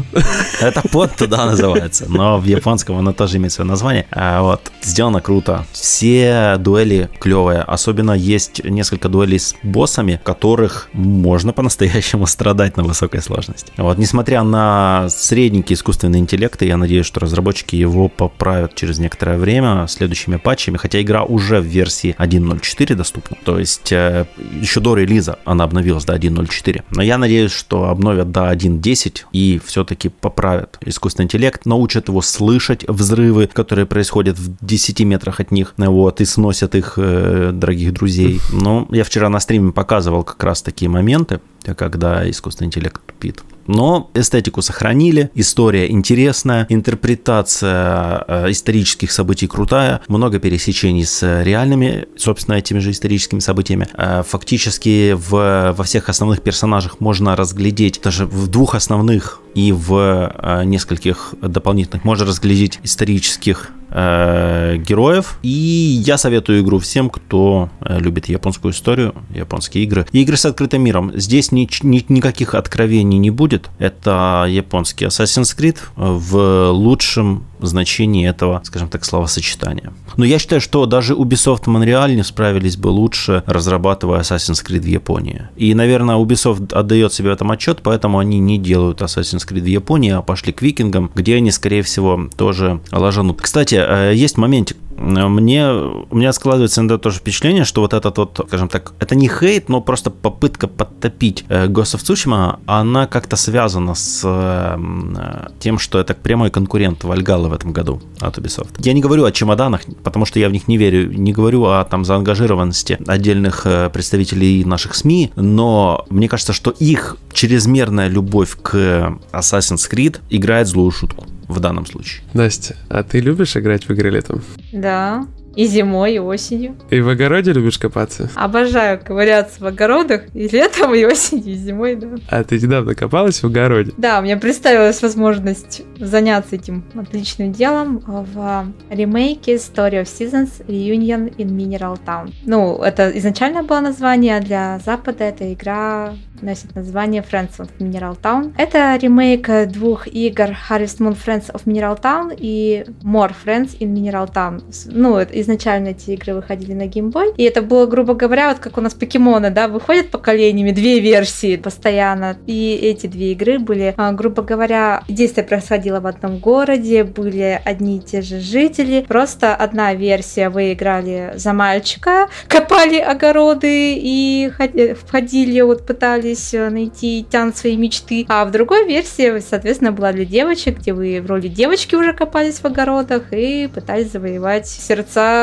Это 0.62 0.82
под 0.90 1.16
туда 1.16 1.46
называется, 1.46 2.06
но 2.08 2.38
в 2.38 2.46
японском 2.46 2.98
оно 2.98 3.14
тоже 3.14 3.38
имеет 3.38 3.54
свое 3.54 3.68
название. 3.70 4.06
А 4.12 4.42
вот, 4.42 4.72
сделано 4.82 5.22
круто. 5.22 5.66
Все 5.72 6.56
дуэли 6.60 6.85
клевые, 7.20 7.62
особенно 7.62 8.12
есть 8.12 8.64
несколько 8.64 9.10
дуэлей 9.10 9.40
с 9.40 9.56
боссами, 9.64 10.20
которых 10.24 10.90
можно 10.94 11.54
по-настоящему 11.54 12.28
страдать 12.28 12.78
на 12.78 12.84
высокой 12.84 13.22
сложности. 13.22 13.72
Вот, 13.78 13.98
несмотря 13.98 14.44
на 14.44 15.08
средненький 15.10 15.76
искусственный 15.76 16.20
интеллект, 16.20 16.62
я 16.62 16.78
надеюсь, 16.78 17.06
что 17.06 17.20
разработчики 17.20 17.76
его 17.76 18.08
поправят 18.10 18.76
через 18.76 19.00
некоторое 19.00 19.38
время 19.38 19.88
следующими 19.88 20.38
патчами, 20.38 20.78
хотя 20.78 21.02
игра 21.02 21.24
уже 21.24 21.60
в 21.60 21.66
версии 21.66 22.16
1.04 22.18 22.96
доступна. 22.96 23.38
То 23.44 23.60
есть 23.60 23.92
э, 23.92 24.26
еще 24.60 24.80
до 24.80 24.96
релиза 24.96 25.40
она 25.46 25.64
обновилась 25.64 26.06
до 26.06 26.16
1.04. 26.16 26.84
Но 26.92 27.02
я 27.02 27.18
надеюсь, 27.18 27.52
что 27.52 27.90
обновят 27.90 28.32
до 28.32 28.52
1.10 28.52 29.24
и 29.32 29.62
все-таки 29.66 30.10
поправят 30.10 30.78
искусственный 30.86 31.26
интеллект, 31.26 31.66
научат 31.66 32.08
его 32.08 32.22
слышать 32.22 32.86
взрывы, 32.88 33.48
которые 33.48 33.86
происходят 33.86 34.38
в 34.38 34.66
10 34.66 35.02
метрах 35.02 35.40
от 35.40 35.52
них, 35.52 35.74
вот, 35.78 36.22
и 36.22 36.26
сносят 36.26 36.75
их 36.76 36.94
э, 36.98 37.52
дорогих 37.54 37.94
друзей. 37.94 38.42
Но 38.54 38.88
я 38.92 39.04
вчера 39.04 39.30
на 39.30 39.40
стриме 39.40 39.72
показывал 39.72 40.24
как 40.24 40.44
раз 40.44 40.62
такие 40.62 40.90
моменты, 40.90 41.42
когда 41.74 42.30
искусственный 42.30 42.68
интеллект 42.68 43.02
тупит. 43.06 43.44
Но 43.68 44.12
эстетику 44.14 44.62
сохранили, 44.62 45.32
история 45.34 45.90
интересная, 45.90 46.66
интерпретация 46.70 48.24
э, 48.28 48.52
исторических 48.52 49.12
событий 49.12 49.48
крутая, 49.48 50.02
много 50.08 50.40
пересечений 50.40 51.06
с 51.06 51.44
реальными, 51.44 52.06
собственно, 52.16 52.56
этими 52.56 52.80
же 52.80 52.92
историческими 52.92 53.40
событиями. 53.40 53.88
Э, 53.94 54.24
фактически 54.28 55.14
в, 55.14 55.74
во 55.76 55.84
всех 55.84 56.10
основных 56.10 56.42
персонажах 56.42 57.00
можно 57.00 57.36
разглядеть, 57.36 58.02
даже 58.04 58.26
в 58.26 58.48
двух 58.48 58.76
основных 58.76 59.42
и 59.56 59.72
в 59.72 60.32
э, 60.34 60.64
нескольких 60.66 61.34
дополнительных 61.42 62.04
можно 62.04 62.26
разглядеть 62.26 62.80
исторических 62.84 63.72
героев. 63.88 65.38
И 65.42 65.48
я 65.48 66.18
советую 66.18 66.62
игру 66.62 66.80
всем, 66.80 67.10
кто 67.10 67.70
любит 67.80 68.28
японскую 68.28 68.74
историю, 68.74 69.16
японские 69.34 69.86
игры. 69.86 70.06
Игры 70.12 70.36
с 70.36 70.46
открытым 70.46 70.82
миром. 70.82 71.12
Здесь 71.16 71.54
ни, 71.56 71.68
ни- 71.84 72.06
никаких 72.10 72.54
откровений 72.54 73.18
не 73.18 73.32
будет. 73.32 73.70
Это 73.80 74.46
японский 74.50 75.06
Assassin's 75.06 75.58
Creed 75.58 75.78
в 75.96 76.70
лучшем 76.72 77.46
значении 77.60 78.28
этого, 78.28 78.62
скажем 78.64 78.90
так, 78.90 79.06
словосочетания. 79.06 79.94
Но 80.18 80.26
я 80.26 80.40
считаю, 80.40 80.62
что 80.62 80.86
даже 80.86 81.14
Ubisoft 81.14 81.66
Montreal 81.66 82.14
не 82.14 82.24
справились 82.24 82.78
бы 82.78 82.88
лучше, 82.88 83.44
разрабатывая 83.46 84.22
Assassin's 84.22 84.66
Creed 84.66 84.82
в 84.82 84.88
Японии. 84.88 85.50
И, 85.56 85.74
наверное, 85.74 86.16
Ubisoft 86.16 86.74
отдает 86.74 87.14
себе 87.14 87.30
в 87.30 87.34
этом 87.34 87.52
отчет, 87.52 87.80
поэтому 87.84 88.20
они 88.20 88.40
не 88.40 88.58
делают 88.58 89.02
Assassin's 89.02 89.48
Creed 89.48 89.62
в 89.62 89.66
Японии, 89.66 90.12
а 90.12 90.22
пошли 90.22 90.54
к 90.54 90.62
викингам, 90.62 91.12
где 91.16 91.36
они, 91.36 91.52
скорее 91.52 91.82
всего, 91.82 92.30
тоже 92.38 92.82
ложанут. 92.92 93.42
Кстати, 93.42 93.76
э, 93.76 94.14
есть 94.16 94.38
моментик, 94.38 94.78
мне, 94.98 95.70
у 95.70 96.16
меня 96.16 96.32
складывается 96.34 96.82
иногда 96.82 96.98
тоже 96.98 97.18
впечатление, 97.18 97.66
что 97.66 97.82
вот 97.82 97.94
этот 97.94 98.18
вот, 98.18 98.40
скажем 98.48 98.70
так, 98.70 98.94
это 99.00 99.16
не 99.16 99.28
хейт, 99.28 99.68
но 99.70 99.82
просто 99.82 100.10
попытка 100.10 100.68
подтопить 100.68 101.44
э, 101.50 101.68
Ghost 101.68 101.98
of 101.98 102.04
Tsushima, 102.04 102.60
она 102.66 103.06
как-то 103.06 103.36
связана 103.36 103.94
с 103.94 104.22
э, 104.24 105.48
тем, 105.60 105.80
что 105.80 106.00
это 106.00 106.14
прямой 106.14 106.50
конкурент 106.50 107.04
Вальгала 107.04 107.50
в 107.50 107.54
этом 107.56 107.72
году 107.72 108.02
от 108.20 108.38
Ubisoft. 108.38 108.76
Я 108.80 108.94
не 108.94 109.02
говорю 109.02 109.26
о 109.26 109.32
чемоданах, 109.32 109.82
потому 110.04 110.26
что 110.26 110.40
я 110.40 110.50
в 110.50 110.52
них 110.52 110.68
не 110.68 110.78
верю, 110.78 111.12
не 111.12 111.34
говорю 111.34 111.66
о 111.66 111.84
там 111.86 112.06
заангажированности 112.06 113.00
отдельных 113.08 113.66
э, 113.66 113.90
представителей 113.90 114.64
наших 114.66 114.96
СМИ, 114.96 115.32
но 115.36 116.06
мне 116.10 116.30
кажется, 116.30 116.54
что 116.54 116.72
их 116.72 117.18
чрезмерная 117.34 118.08
любовь 118.08 118.58
к 118.62 119.18
Assassin's 119.32 119.90
Creed 119.90 120.20
играет 120.30 120.68
злую 120.68 120.92
шутку 120.92 121.26
в 121.48 121.60
данном 121.60 121.86
случае. 121.86 122.24
Настя, 122.34 122.76
а 122.90 123.04
ты 123.04 123.20
любишь 123.20 123.56
играть 123.56 123.88
в 123.88 123.92
игры 123.92 124.10
летом? 124.10 124.42
Да. 124.72 125.28
И 125.56 125.66
зимой, 125.66 126.16
и 126.16 126.20
осенью. 126.20 126.76
И 126.90 127.00
в 127.00 127.10
огороде 127.10 127.54
любишь 127.54 127.78
копаться? 127.78 128.30
Обожаю 128.36 129.00
ковыряться 129.04 129.64
в 129.64 129.66
огородах 129.66 130.24
и 130.34 130.48
летом, 130.48 130.94
и 130.94 131.06
осенью, 131.06 131.54
и 131.54 131.56
зимой, 131.56 131.96
да. 131.96 132.08
А 132.30 132.44
ты 132.44 132.60
недавно 132.60 132.94
копалась 132.96 133.42
в 133.42 133.46
огороде? 133.46 133.94
Да, 133.98 134.20
у 134.20 134.24
меня 134.24 134.38
представилась 134.38 135.02
возможность 135.02 135.84
заняться 135.98 136.56
этим 136.56 136.84
отличным 136.96 137.54
делом 137.54 138.04
в 138.06 138.66
ремейке 138.90 139.56
Story 139.56 140.02
of 140.02 140.06
Seasons 140.06 140.66
Reunion 140.68 141.34
in 141.38 141.48
Mineral 141.48 141.98
Town. 142.06 142.34
Ну, 142.46 142.78
это 142.84 143.10
изначально 143.18 143.64
было 143.64 143.80
название, 143.80 144.38
а 144.38 144.42
для 144.42 144.80
Запада 144.86 145.24
эта 145.24 145.54
игра 145.54 146.14
носит 146.42 146.76
название 146.76 147.24
Friends 147.24 147.58
of 147.60 147.70
Mineral 147.80 148.18
Town. 148.22 148.54
Это 148.58 148.98
ремейк 149.02 149.50
двух 149.72 150.08
игр 150.08 150.50
Harvest 150.70 151.00
Moon 151.00 151.16
Friends 151.16 151.50
of 151.54 151.64
Mineral 151.66 152.00
Town 152.00 152.36
и 152.38 152.86
More 153.04 153.32
Friends 153.46 153.78
in 153.80 153.94
Mineral 153.94 154.32
Town. 154.32 154.62
Ну, 154.88 155.16
это 155.16 155.34
изначально 155.46 155.90
эти 155.90 156.12
игры 156.12 156.34
выходили 156.34 156.74
на 156.74 156.88
Boy, 156.88 157.34
и 157.38 157.44
это 157.44 157.62
было, 157.62 157.86
грубо 157.86 158.14
говоря, 158.14 158.50
вот 158.50 158.60
как 158.60 158.78
у 158.78 158.82
нас 158.82 158.94
покемоны, 158.94 159.50
да, 159.50 159.68
выходят 159.68 160.10
поколениями, 160.10 160.72
две 160.72 161.00
версии 161.00 161.58
постоянно, 161.58 162.38
и 162.48 162.74
эти 162.82 163.08
две 163.08 163.32
игры 163.32 163.60
были, 163.60 163.94
а, 163.98 164.12
грубо 164.12 164.42
говоря, 164.42 165.04
действие 165.08 165.46
происходило 165.46 166.00
в 166.00 166.08
одном 166.08 166.40
городе, 166.40 167.04
были 167.04 167.62
одни 167.64 167.98
и 167.98 168.00
те 168.00 168.22
же 168.22 168.40
жители, 168.40 169.06
просто 169.08 169.56
одна 169.56 169.94
версия 169.94 170.50
вы 170.50 170.74
играли 170.74 171.34
за 171.36 171.54
мальчика, 171.54 172.28
копали 172.48 172.98
огороды 172.98 173.96
и 173.96 174.52
ходи- 174.58 174.94
входили, 174.94 175.62
вот 175.62 175.86
пытались 175.86 176.54
э, 176.54 176.70
найти 176.70 177.26
тян 177.30 177.54
своей 177.54 177.78
мечты, 177.78 178.26
а 178.30 178.46
в 178.46 178.52
другой 178.52 178.88
версии, 178.88 179.40
соответственно, 179.40 179.92
была 179.92 180.12
для 180.12 180.26
девочек, 180.26 180.80
где 180.80 180.94
вы 180.94 181.22
в 181.22 181.28
роли 181.28 181.48
девочки 181.48 181.96
уже 181.96 182.14
копались 182.14 182.60
в 182.60 182.66
огородах 182.66 183.32
и 183.32 183.68
пытались 183.68 184.12
завоевать 184.12 184.68
сердца 184.68 185.35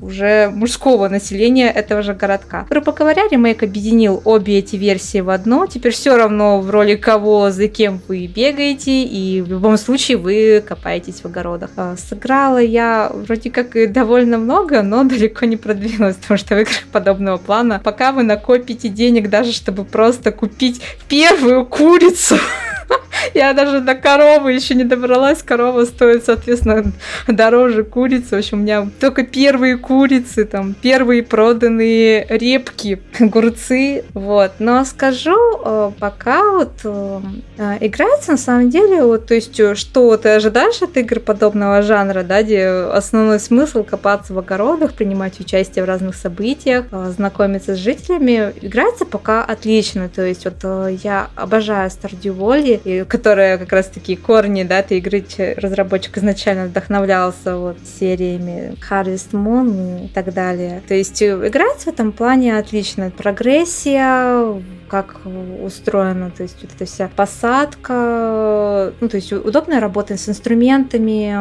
уже 0.00 0.50
мужского 0.50 1.08
населения 1.08 1.70
этого 1.70 2.02
же 2.02 2.14
городка. 2.14 2.66
Грубо 2.68 2.92
говоря, 2.92 3.22
ремейк 3.30 3.62
объединил 3.62 4.22
обе 4.24 4.58
эти 4.58 4.76
версии 4.76 5.20
в 5.20 5.30
одну. 5.30 5.66
Теперь 5.66 5.92
все 5.92 6.16
равно 6.16 6.60
в 6.60 6.70
роли 6.70 6.96
кого, 6.96 7.50
за 7.50 7.68
кем 7.68 8.00
вы 8.08 8.26
бегаете, 8.26 9.02
и 9.02 9.40
в 9.40 9.48
любом 9.48 9.76
случае 9.78 10.16
вы 10.16 10.62
копаетесь 10.66 11.20
в 11.20 11.26
огородах. 11.26 11.70
А, 11.76 11.96
Сыграла 11.96 12.58
я 12.58 13.10
вроде 13.12 13.50
как 13.50 13.76
и 13.76 13.86
довольно 13.86 14.38
много, 14.38 14.82
но 14.82 15.04
далеко 15.04 15.46
не 15.46 15.56
продвинулась, 15.56 16.16
потому 16.20 16.38
что 16.38 16.54
в 16.54 16.60
играх 16.60 16.84
подобного 16.92 17.36
плана, 17.38 17.80
пока 17.82 18.12
вы 18.12 18.22
накопите 18.22 18.88
денег 18.88 19.30
даже, 19.30 19.52
чтобы 19.52 19.84
просто 19.84 20.32
купить 20.32 20.80
первую 21.08 21.64
курицу, 21.66 22.36
я 23.34 23.52
даже 23.52 23.80
до 23.80 23.94
коровы 23.94 24.52
еще 24.52 24.74
не 24.74 24.84
добралась. 24.84 25.42
Корова 25.42 25.84
стоит, 25.84 26.24
соответственно, 26.24 26.92
дороже 27.26 27.84
курицы. 27.84 28.36
В 28.36 28.38
общем, 28.38 28.58
у 28.58 28.62
меня 28.62 28.88
только 29.00 29.24
первые 29.24 29.76
курицы, 29.76 30.44
там, 30.44 30.74
первые 30.74 31.22
проданные 31.22 32.26
репки, 32.28 33.00
огурцы. 33.20 34.04
Вот. 34.14 34.52
Но 34.58 34.84
скажу, 34.84 35.36
э, 35.64 35.90
пока 35.98 36.42
вот 36.52 36.72
э, 36.84 37.20
э, 37.58 37.76
играется 37.80 38.32
на 38.32 38.36
самом 38.38 38.70
деле, 38.70 39.02
вот, 39.02 39.26
то 39.26 39.34
есть, 39.34 39.76
что 39.76 40.16
ты 40.16 40.30
ожидаешь 40.30 40.82
от 40.82 40.96
игр 40.96 41.20
подобного 41.20 41.82
жанра, 41.82 42.22
да, 42.22 42.42
где 42.42 42.66
основной 42.66 43.40
смысл 43.40 43.82
копаться 43.84 44.32
в 44.34 44.38
огородах, 44.38 44.92
принимать 44.94 45.40
участие 45.40 45.84
в 45.84 45.88
разных 45.88 46.14
событиях, 46.14 46.86
знакомиться 47.16 47.74
с 47.74 47.78
жителями, 47.78 48.52
играется 48.60 49.04
пока 49.04 49.44
отлично. 49.44 50.08
То 50.08 50.22
есть, 50.22 50.44
вот 50.44 50.90
я 51.02 51.28
обожаю 51.34 51.90
Stardew 51.90 52.36
Valley, 52.36 52.80
и- 52.84 53.04
которая 53.08 53.58
как 53.58 53.72
раз 53.72 53.86
таки 53.86 54.16
корни, 54.16 54.62
да, 54.62 54.80
этой 54.80 54.98
игры 54.98 55.24
разработчик 55.56 56.18
изначально 56.18 56.66
вдохновлялся 56.66 57.56
вот 57.56 57.78
сериями 57.84 58.74
Harvest 58.88 59.32
Moon 59.32 60.04
и 60.06 60.08
так 60.08 60.32
далее. 60.32 60.82
То 60.86 60.94
есть 60.94 61.20
э, 61.22 61.48
играть 61.48 61.80
в 61.80 61.88
этом 61.88 62.12
плане 62.12 62.58
отлично. 62.58 63.10
Прогрессия, 63.10 64.62
как 64.88 65.16
устроена, 65.62 66.30
то 66.30 66.42
есть 66.42 66.56
вот 66.62 66.70
эта 66.74 66.84
вся 66.84 67.10
посадка, 67.14 68.92
ну, 69.00 69.08
то 69.08 69.16
есть 69.16 69.32
удобная 69.32 69.80
работа 69.80 70.16
с 70.16 70.28
инструментами, 70.28 71.36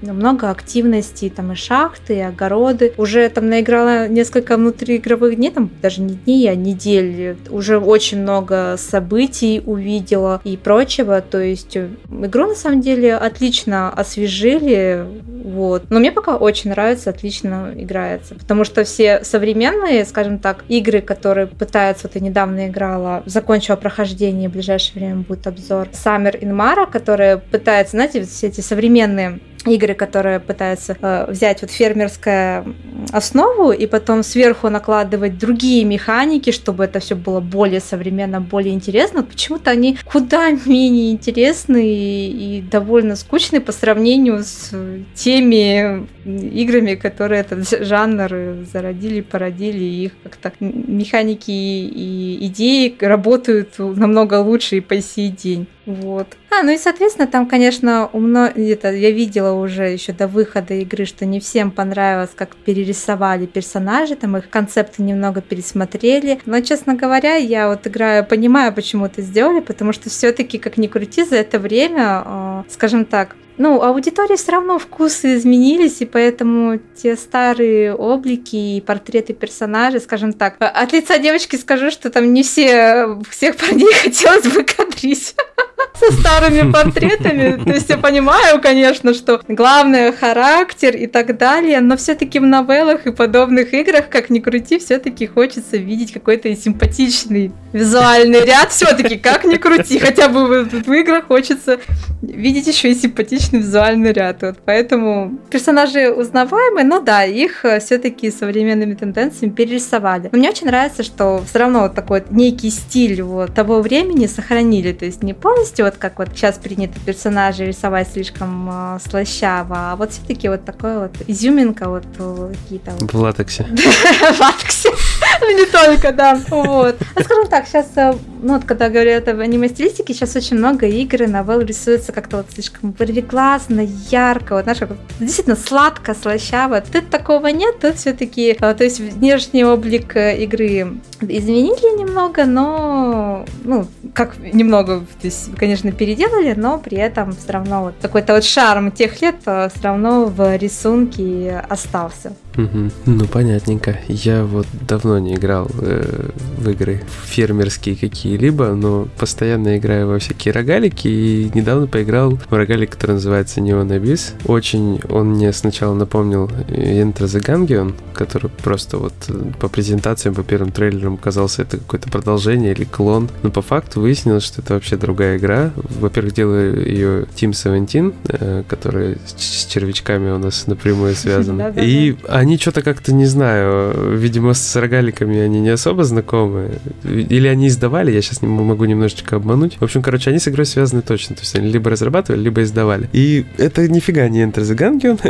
много 0.00 0.50
активностей, 0.50 1.30
там 1.30 1.52
и 1.52 1.54
шахты, 1.54 2.16
и 2.16 2.20
огороды. 2.20 2.92
Уже 2.96 3.28
там 3.28 3.48
наиграла 3.48 4.08
несколько 4.08 4.56
внутриигровых 4.56 5.36
дней, 5.36 5.50
там 5.50 5.70
даже 5.82 6.00
не 6.00 6.14
дней, 6.14 6.50
а 6.50 6.54
недель. 6.54 7.36
Уже 7.50 7.78
очень 7.78 8.22
много 8.22 8.76
событий 8.78 9.62
увидела 9.64 10.40
и 10.44 10.56
прочего, 10.56 11.20
то 11.20 11.40
есть 11.40 11.76
игру 11.76 12.46
на 12.46 12.54
самом 12.54 12.80
деле 12.80 13.16
отлично 13.16 13.90
освежили, 13.90 15.04
вот. 15.44 15.84
Но 15.90 15.98
мне 15.98 16.12
пока 16.12 16.36
очень 16.36 16.70
нравится, 16.70 17.10
отлично 17.10 17.72
играется, 17.74 18.34
потому 18.34 18.64
что 18.64 18.84
все 18.84 19.24
современные, 19.24 20.04
скажем 20.04 20.38
так, 20.38 20.64
игры, 20.68 21.00
которые 21.00 21.46
пытаются, 21.46 22.06
вот 22.06 22.14
я 22.14 22.20
недавно 22.20 22.68
играла 22.68 22.83
играла, 22.84 23.22
закончила 23.26 23.76
прохождение, 23.76 24.48
в 24.48 24.52
ближайшее 24.52 24.94
время 24.94 25.16
будет 25.22 25.46
обзор. 25.46 25.88
Summer 25.92 26.38
in 26.38 26.50
Mara, 26.52 26.90
которая 26.90 27.38
пытается, 27.38 27.92
знаете, 27.92 28.24
все 28.24 28.48
эти 28.48 28.60
современные 28.60 29.40
игры, 29.66 29.94
которые 29.94 30.40
пытаются 30.40 30.96
э, 31.00 31.26
взять 31.28 31.62
вот 31.62 31.70
фермерскую 31.70 32.74
основу 33.12 33.72
и 33.72 33.86
потом 33.86 34.22
сверху 34.22 34.68
накладывать 34.68 35.38
другие 35.38 35.84
механики, 35.84 36.50
чтобы 36.50 36.84
это 36.84 37.00
все 37.00 37.14
было 37.14 37.40
более 37.40 37.80
современно, 37.80 38.40
более 38.40 38.74
интересно. 38.74 39.22
почему-то 39.22 39.70
они 39.70 39.98
куда 40.04 40.50
менее 40.66 41.12
интересны 41.12 41.86
и, 41.86 42.58
и 42.58 42.62
довольно 42.62 43.16
скучны 43.16 43.60
по 43.60 43.72
сравнению 43.72 44.42
с 44.44 44.70
теми 45.14 46.06
играми, 46.24 46.94
которые 46.94 47.40
этот 47.42 47.68
жанр 47.84 48.64
зародили, 48.72 49.20
породили, 49.20 49.84
и 49.84 50.04
их 50.04 50.12
как-то 50.22 50.52
механики 50.60 51.50
и 51.50 52.46
идеи 52.46 52.94
работают 53.00 53.78
намного 53.78 54.40
лучше 54.40 54.76
и 54.76 54.80
по 54.80 55.00
сей 55.00 55.28
день. 55.30 55.66
Вот. 55.86 56.26
А, 56.50 56.62
ну 56.62 56.72
и, 56.72 56.78
соответственно, 56.78 57.26
там, 57.26 57.46
конечно, 57.46 58.08
у 58.12 58.18
мно... 58.18 58.46
это 58.46 58.92
я 58.92 59.10
видела 59.10 59.52
уже 59.52 59.84
еще 59.90 60.12
до 60.12 60.26
выхода 60.26 60.74
игры, 60.74 61.04
что 61.04 61.26
не 61.26 61.40
всем 61.40 61.70
понравилось, 61.70 62.30
как 62.34 62.56
перерисовали 62.56 63.46
персонажей, 63.46 64.16
там 64.16 64.36
их 64.36 64.48
концепты 64.48 65.02
немного 65.02 65.42
пересмотрели. 65.42 66.40
Но, 66.46 66.60
честно 66.60 66.94
говоря, 66.94 67.34
я 67.34 67.68
вот 67.68 67.86
играю, 67.86 68.24
понимаю, 68.24 68.72
почему 68.72 69.06
это 69.06 69.20
сделали, 69.20 69.60
потому 69.60 69.92
что 69.92 70.08
все-таки, 70.08 70.58
как 70.58 70.78
ни 70.78 70.86
крути, 70.86 71.24
за 71.24 71.36
это 71.36 71.58
время, 71.58 72.22
э, 72.24 72.62
скажем 72.70 73.04
так, 73.04 73.36
ну, 73.56 73.82
аудитории 73.82 74.36
все 74.36 74.52
равно 74.52 74.78
вкусы 74.78 75.36
изменились, 75.36 76.00
и 76.00 76.06
поэтому 76.06 76.80
те 77.00 77.16
старые 77.16 77.94
облики 77.94 78.56
и 78.56 78.80
портреты 78.80 79.32
персонажей, 79.32 80.00
скажем 80.00 80.32
так, 80.32 80.56
от 80.58 80.92
лица 80.92 81.18
девочки 81.18 81.56
скажу, 81.56 81.90
что 81.90 82.10
там 82.10 82.32
не 82.32 82.42
все, 82.42 83.20
всех 83.30 83.56
парней 83.56 83.92
хотелось 84.02 84.46
бы 84.46 84.64
кадрить 84.64 85.34
со 85.94 86.12
старыми 86.12 86.72
портретами. 86.72 87.62
То 87.62 87.70
есть 87.70 87.88
я 87.88 87.96
понимаю, 87.96 88.60
конечно, 88.60 89.14
что 89.14 89.40
главное 89.46 90.10
характер 90.12 90.96
и 90.96 91.06
так 91.06 91.36
далее, 91.38 91.80
но 91.80 91.96
все-таки 91.96 92.40
в 92.40 92.42
новеллах 92.42 93.06
и 93.06 93.12
подобных 93.12 93.72
играх, 93.72 94.08
как 94.08 94.30
ни 94.30 94.40
крути, 94.40 94.78
все-таки 94.78 95.26
хочется 95.26 95.76
видеть 95.76 96.12
какой-то 96.12 96.54
симпатичный 96.56 97.52
визуальный 97.72 98.44
ряд. 98.44 98.72
Все-таки, 98.72 99.16
как 99.16 99.44
ни 99.44 99.56
крути, 99.56 99.98
хотя 99.98 100.28
бы 100.28 100.64
в, 100.64 100.68
в 100.86 100.92
играх 100.92 101.26
хочется 101.26 101.78
видеть 102.20 102.66
еще 102.66 102.90
и 102.90 102.94
симпатичный 102.94 103.43
визуальный 103.52 104.12
ряд. 104.12 104.42
Вот 104.42 104.58
поэтому 104.64 105.38
персонажи 105.50 106.10
узнаваемые, 106.10 106.84
но 106.84 107.00
да, 107.00 107.24
их 107.24 107.64
э, 107.64 107.80
все-таки 107.80 108.30
современными 108.30 108.94
тенденциями 108.94 109.52
перерисовали. 109.52 110.28
Но 110.32 110.38
мне 110.38 110.50
очень 110.50 110.66
нравится, 110.66 111.02
что 111.02 111.42
все 111.48 111.58
равно 111.58 111.82
вот 111.82 111.94
такой 111.94 112.20
вот 112.20 112.30
некий 112.30 112.70
стиль 112.70 113.22
вот 113.22 113.54
того 113.54 113.80
времени 113.80 114.26
сохранили. 114.26 114.92
То 114.92 115.04
есть 115.04 115.22
не 115.22 115.34
полностью 115.34 115.84
вот 115.84 115.96
как 115.98 116.18
вот 116.18 116.28
сейчас 116.34 116.58
принято 116.58 116.98
персонажи 117.04 117.66
рисовать 117.66 118.08
слишком 118.12 118.68
э, 118.70 118.98
слащаво, 119.08 119.92
а 119.92 119.96
вот 119.96 120.12
все-таки 120.12 120.48
вот 120.48 120.64
такой 120.64 120.98
вот 120.98 121.12
изюминка 121.26 121.88
вот 121.88 122.06
э, 122.18 122.52
какие-то 122.62 122.92
вот. 123.00 123.12
В 123.12 123.20
латексе. 123.20 123.64
В 123.74 124.40
латексе. 124.40 124.90
Ну 125.40 125.58
не 125.58 125.66
только, 125.66 126.12
да. 126.12 126.40
Вот. 126.48 126.96
А 127.14 127.22
скажем 127.22 127.46
так, 127.48 127.66
сейчас, 127.66 127.86
э, 127.96 128.14
ну 128.42 128.54
вот 128.54 128.64
когда 128.64 128.88
говорят 128.88 129.28
об 129.28 129.40
аниме-стилистике, 129.40 130.14
сейчас 130.14 130.36
очень 130.36 130.56
много 130.56 130.86
игр 130.86 131.22
и 131.22 131.26
новелл 131.26 131.60
рисуется 131.60 132.12
как-то 132.12 132.38
вот 132.38 132.46
слишком 132.52 132.94
вырвиглазно, 132.98 133.86
ярко, 134.10 134.54
вот 134.54 134.64
знаешь, 134.64 134.80
действительно 135.20 135.56
сладко, 135.56 136.14
слащаво. 136.14 136.80
Тут 136.80 137.10
такого 137.10 137.48
нет, 137.48 137.78
тут 137.80 137.96
все-таки, 137.96 138.56
э, 138.58 138.74
то 138.74 138.84
есть 138.84 139.00
внешний 139.00 139.64
облик 139.64 140.16
э, 140.16 140.36
игры 140.42 140.98
изменили 141.20 141.98
немного, 141.98 142.44
но, 142.44 143.44
ну, 143.64 143.86
как 144.14 144.36
немного, 144.38 145.00
то 145.00 145.26
есть, 145.26 145.54
конечно, 145.56 145.92
переделали, 145.92 146.54
но 146.56 146.78
при 146.78 146.98
этом 146.98 147.32
все 147.32 147.52
равно 147.52 147.84
вот 147.84 147.94
какой-то 148.00 148.34
вот 148.34 148.44
шарм 148.44 148.90
тех 148.90 149.20
лет 149.20 149.36
все 149.40 149.70
равно 149.82 150.26
в 150.26 150.56
рисунке 150.56 151.62
остался. 151.68 152.34
Угу. 152.56 152.90
Ну, 153.06 153.26
понятненько. 153.26 153.98
Я 154.08 154.44
вот 154.44 154.66
давно 154.86 155.18
не 155.18 155.34
играл 155.34 155.68
э, 155.80 156.30
в 156.58 156.68
игры 156.70 157.02
фермерские 157.24 157.96
какие-либо, 157.96 158.74
но 158.74 159.08
постоянно 159.18 159.76
играю 159.78 160.08
во 160.08 160.18
всякие 160.18 160.52
рогалики 160.52 161.08
и 161.08 161.50
недавно 161.54 161.86
поиграл 161.86 162.36
в 162.36 162.52
рогалик, 162.52 162.90
который 162.90 163.12
называется 163.12 163.60
Neon 163.60 163.88
Abyss. 163.88 164.34
Очень 164.46 165.00
он 165.08 165.30
мне 165.30 165.52
сначала 165.52 165.94
напомнил 165.94 166.50
Enter 166.68 167.24
the 167.24 167.44
Gungeon, 167.44 167.94
который 168.12 168.50
просто 168.50 168.98
вот 168.98 169.14
э, 169.28 169.52
по 169.58 169.68
презентациям, 169.68 170.34
по 170.34 170.42
первым 170.42 170.70
трейлерам 170.70 171.16
казался 171.16 171.62
это 171.62 171.78
какое-то 171.78 172.10
продолжение 172.10 172.72
или 172.72 172.84
клон, 172.84 173.28
но 173.42 173.50
по 173.50 173.62
факту 173.62 174.00
выяснилось, 174.00 174.44
что 174.44 174.62
это 174.62 174.74
вообще 174.74 174.96
другая 174.96 175.38
игра. 175.38 175.72
Во-первых, 176.00 176.34
делаю 176.34 176.86
ее 176.86 177.26
Team 177.34 177.52
17, 177.52 178.14
э, 178.28 178.62
которая 178.68 179.18
с 179.36 179.66
червячками 179.66 180.30
у 180.30 180.38
нас 180.38 180.66
напрямую 180.66 181.14
связана. 181.14 181.72
И 181.76 182.16
они 182.28 182.43
что-то 182.58 182.82
как-то, 182.82 183.12
не 183.12 183.26
знаю, 183.26 184.16
видимо, 184.16 184.54
с 184.54 184.76
рогаликами 184.76 185.38
они 185.38 185.60
не 185.60 185.70
особо 185.70 186.04
знакомы. 186.04 186.78
Или 187.04 187.48
они 187.48 187.68
издавали, 187.68 188.12
я 188.12 188.22
сейчас 188.22 188.42
не 188.42 188.48
могу 188.48 188.84
немножечко 188.84 189.36
обмануть. 189.36 189.76
В 189.78 189.84
общем, 189.84 190.02
короче, 190.02 190.30
они 190.30 190.38
с 190.38 190.48
игрой 190.48 190.66
связаны 190.66 191.02
точно. 191.02 191.36
То 191.36 191.42
есть 191.42 191.54
они 191.56 191.70
либо 191.70 191.90
разрабатывали, 191.90 192.42
либо 192.42 192.62
издавали. 192.62 193.08
И 193.12 193.44
это 193.58 193.88
нифига 193.88 194.28
не 194.28 194.42
Enter 194.42 194.62
the 194.62 194.76
Gungeon, 194.76 195.20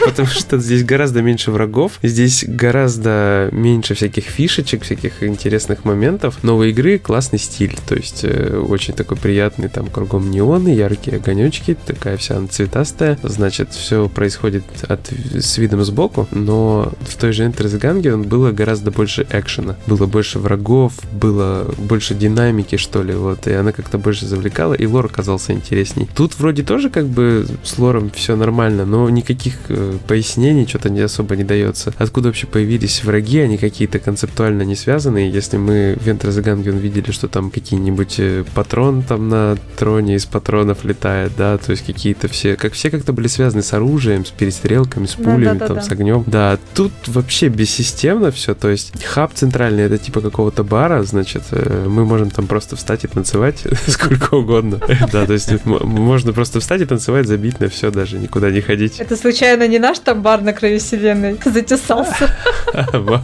потому 0.04 0.28
что 0.28 0.58
здесь 0.58 0.84
гораздо 0.84 1.22
меньше 1.22 1.50
врагов, 1.50 1.98
здесь 2.02 2.44
гораздо 2.46 3.48
меньше 3.52 3.94
всяких 3.94 4.24
фишечек, 4.24 4.82
всяких 4.82 5.22
интересных 5.22 5.84
моментов. 5.84 6.42
Новой 6.42 6.70
игры 6.70 6.98
классный 6.98 7.38
стиль, 7.38 7.76
то 7.86 7.94
есть 7.94 8.20
э, 8.24 8.56
очень 8.56 8.94
такой 8.94 9.16
приятный, 9.16 9.68
там 9.68 9.86
кругом 9.86 10.30
неоны, 10.30 10.68
яркие 10.68 11.16
огонечки, 11.18 11.76
такая 11.86 12.16
вся 12.16 12.40
цветастая. 12.48 13.18
Значит, 13.22 13.72
все 13.72 14.08
происходит 14.08 14.64
от, 14.88 15.10
с 15.34 15.58
видом 15.58 15.84
сбоку, 15.84 16.28
но 16.30 16.63
в 16.64 17.16
той 17.16 17.32
же 17.32 17.44
Enter 17.44 17.66
the 17.66 17.80
Gungeon 17.80 18.26
было 18.26 18.52
гораздо 18.52 18.90
больше 18.90 19.26
экшена, 19.30 19.76
было 19.86 20.06
больше 20.06 20.38
врагов, 20.38 20.92
было 21.12 21.66
больше 21.78 22.14
динамики, 22.14 22.76
что 22.76 23.02
ли, 23.02 23.14
вот, 23.14 23.46
и 23.46 23.52
она 23.52 23.72
как-то 23.72 23.98
больше 23.98 24.26
завлекала, 24.26 24.74
и 24.74 24.86
лор 24.86 25.06
оказался 25.06 25.52
интересней. 25.52 26.08
Тут 26.14 26.38
вроде 26.38 26.62
тоже 26.62 26.90
как 26.90 27.06
бы 27.06 27.46
с 27.62 27.78
лором 27.78 28.10
все 28.10 28.36
нормально, 28.36 28.84
но 28.84 29.08
никаких 29.10 29.54
э, 29.68 29.94
пояснений 30.06 30.66
что-то 30.66 30.90
не 30.90 31.00
особо 31.00 31.36
не 31.36 31.44
дается. 31.44 31.92
Откуда 31.98 32.28
вообще 32.28 32.46
появились 32.46 33.04
враги, 33.04 33.38
они 33.38 33.58
какие-то 33.58 33.98
концептуально 33.98 34.62
не 34.62 34.76
связанные, 34.76 35.30
если 35.30 35.56
мы 35.56 35.96
в 36.00 36.06
Enter 36.08 36.30
the 36.30 36.42
Gungeon 36.42 36.78
видели, 36.78 37.10
что 37.10 37.28
там 37.28 37.50
какие-нибудь 37.50 38.16
э, 38.18 38.44
патрон 38.54 39.02
там 39.02 39.28
на 39.28 39.56
троне 39.76 40.16
из 40.16 40.26
патронов 40.26 40.84
летает, 40.84 41.32
да, 41.36 41.58
то 41.58 41.70
есть 41.70 41.84
какие-то 41.84 42.28
все, 42.28 42.56
как 42.56 42.72
все 42.72 42.90
как-то 42.90 43.12
были 43.12 43.26
связаны 43.26 43.62
с 43.62 43.72
оружием, 43.72 44.24
с 44.24 44.30
перестрелками, 44.30 45.06
с 45.06 45.14
пулями, 45.14 45.58
да, 45.58 45.66
да, 45.66 45.66
там, 45.66 45.76
да, 45.76 45.82
с 45.82 45.90
огнем. 45.90 46.24
Да, 46.26 46.53
а 46.54 46.58
тут 46.74 46.92
вообще 47.06 47.48
бессистемно 47.48 48.30
все, 48.30 48.54
то 48.54 48.68
есть 48.68 49.04
хаб 49.04 49.32
центральный 49.34 49.82
это 49.84 49.98
типа 49.98 50.20
какого-то 50.20 50.62
бара, 50.62 51.02
значит, 51.02 51.42
э, 51.50 51.86
мы 51.88 52.04
можем 52.04 52.30
там 52.30 52.46
просто 52.46 52.76
встать 52.76 53.02
и 53.02 53.08
танцевать 53.08 53.64
сколько 53.88 54.34
угодно. 54.34 54.80
Да, 55.12 55.26
то 55.26 55.32
есть 55.32 55.52
можно 55.64 56.32
просто 56.32 56.60
встать 56.60 56.80
и 56.80 56.84
танцевать, 56.86 57.26
забить 57.26 57.60
на 57.60 57.68
все, 57.68 57.90
даже 57.90 58.18
никуда 58.18 58.50
не 58.50 58.60
ходить. 58.60 59.00
Это 59.00 59.16
случайно 59.16 59.66
не 59.66 59.78
наш 59.78 59.98
там 59.98 60.22
бар 60.22 60.42
на 60.42 60.52
краю 60.52 60.78
вселенной 60.78 61.38
затесался? 61.44 62.30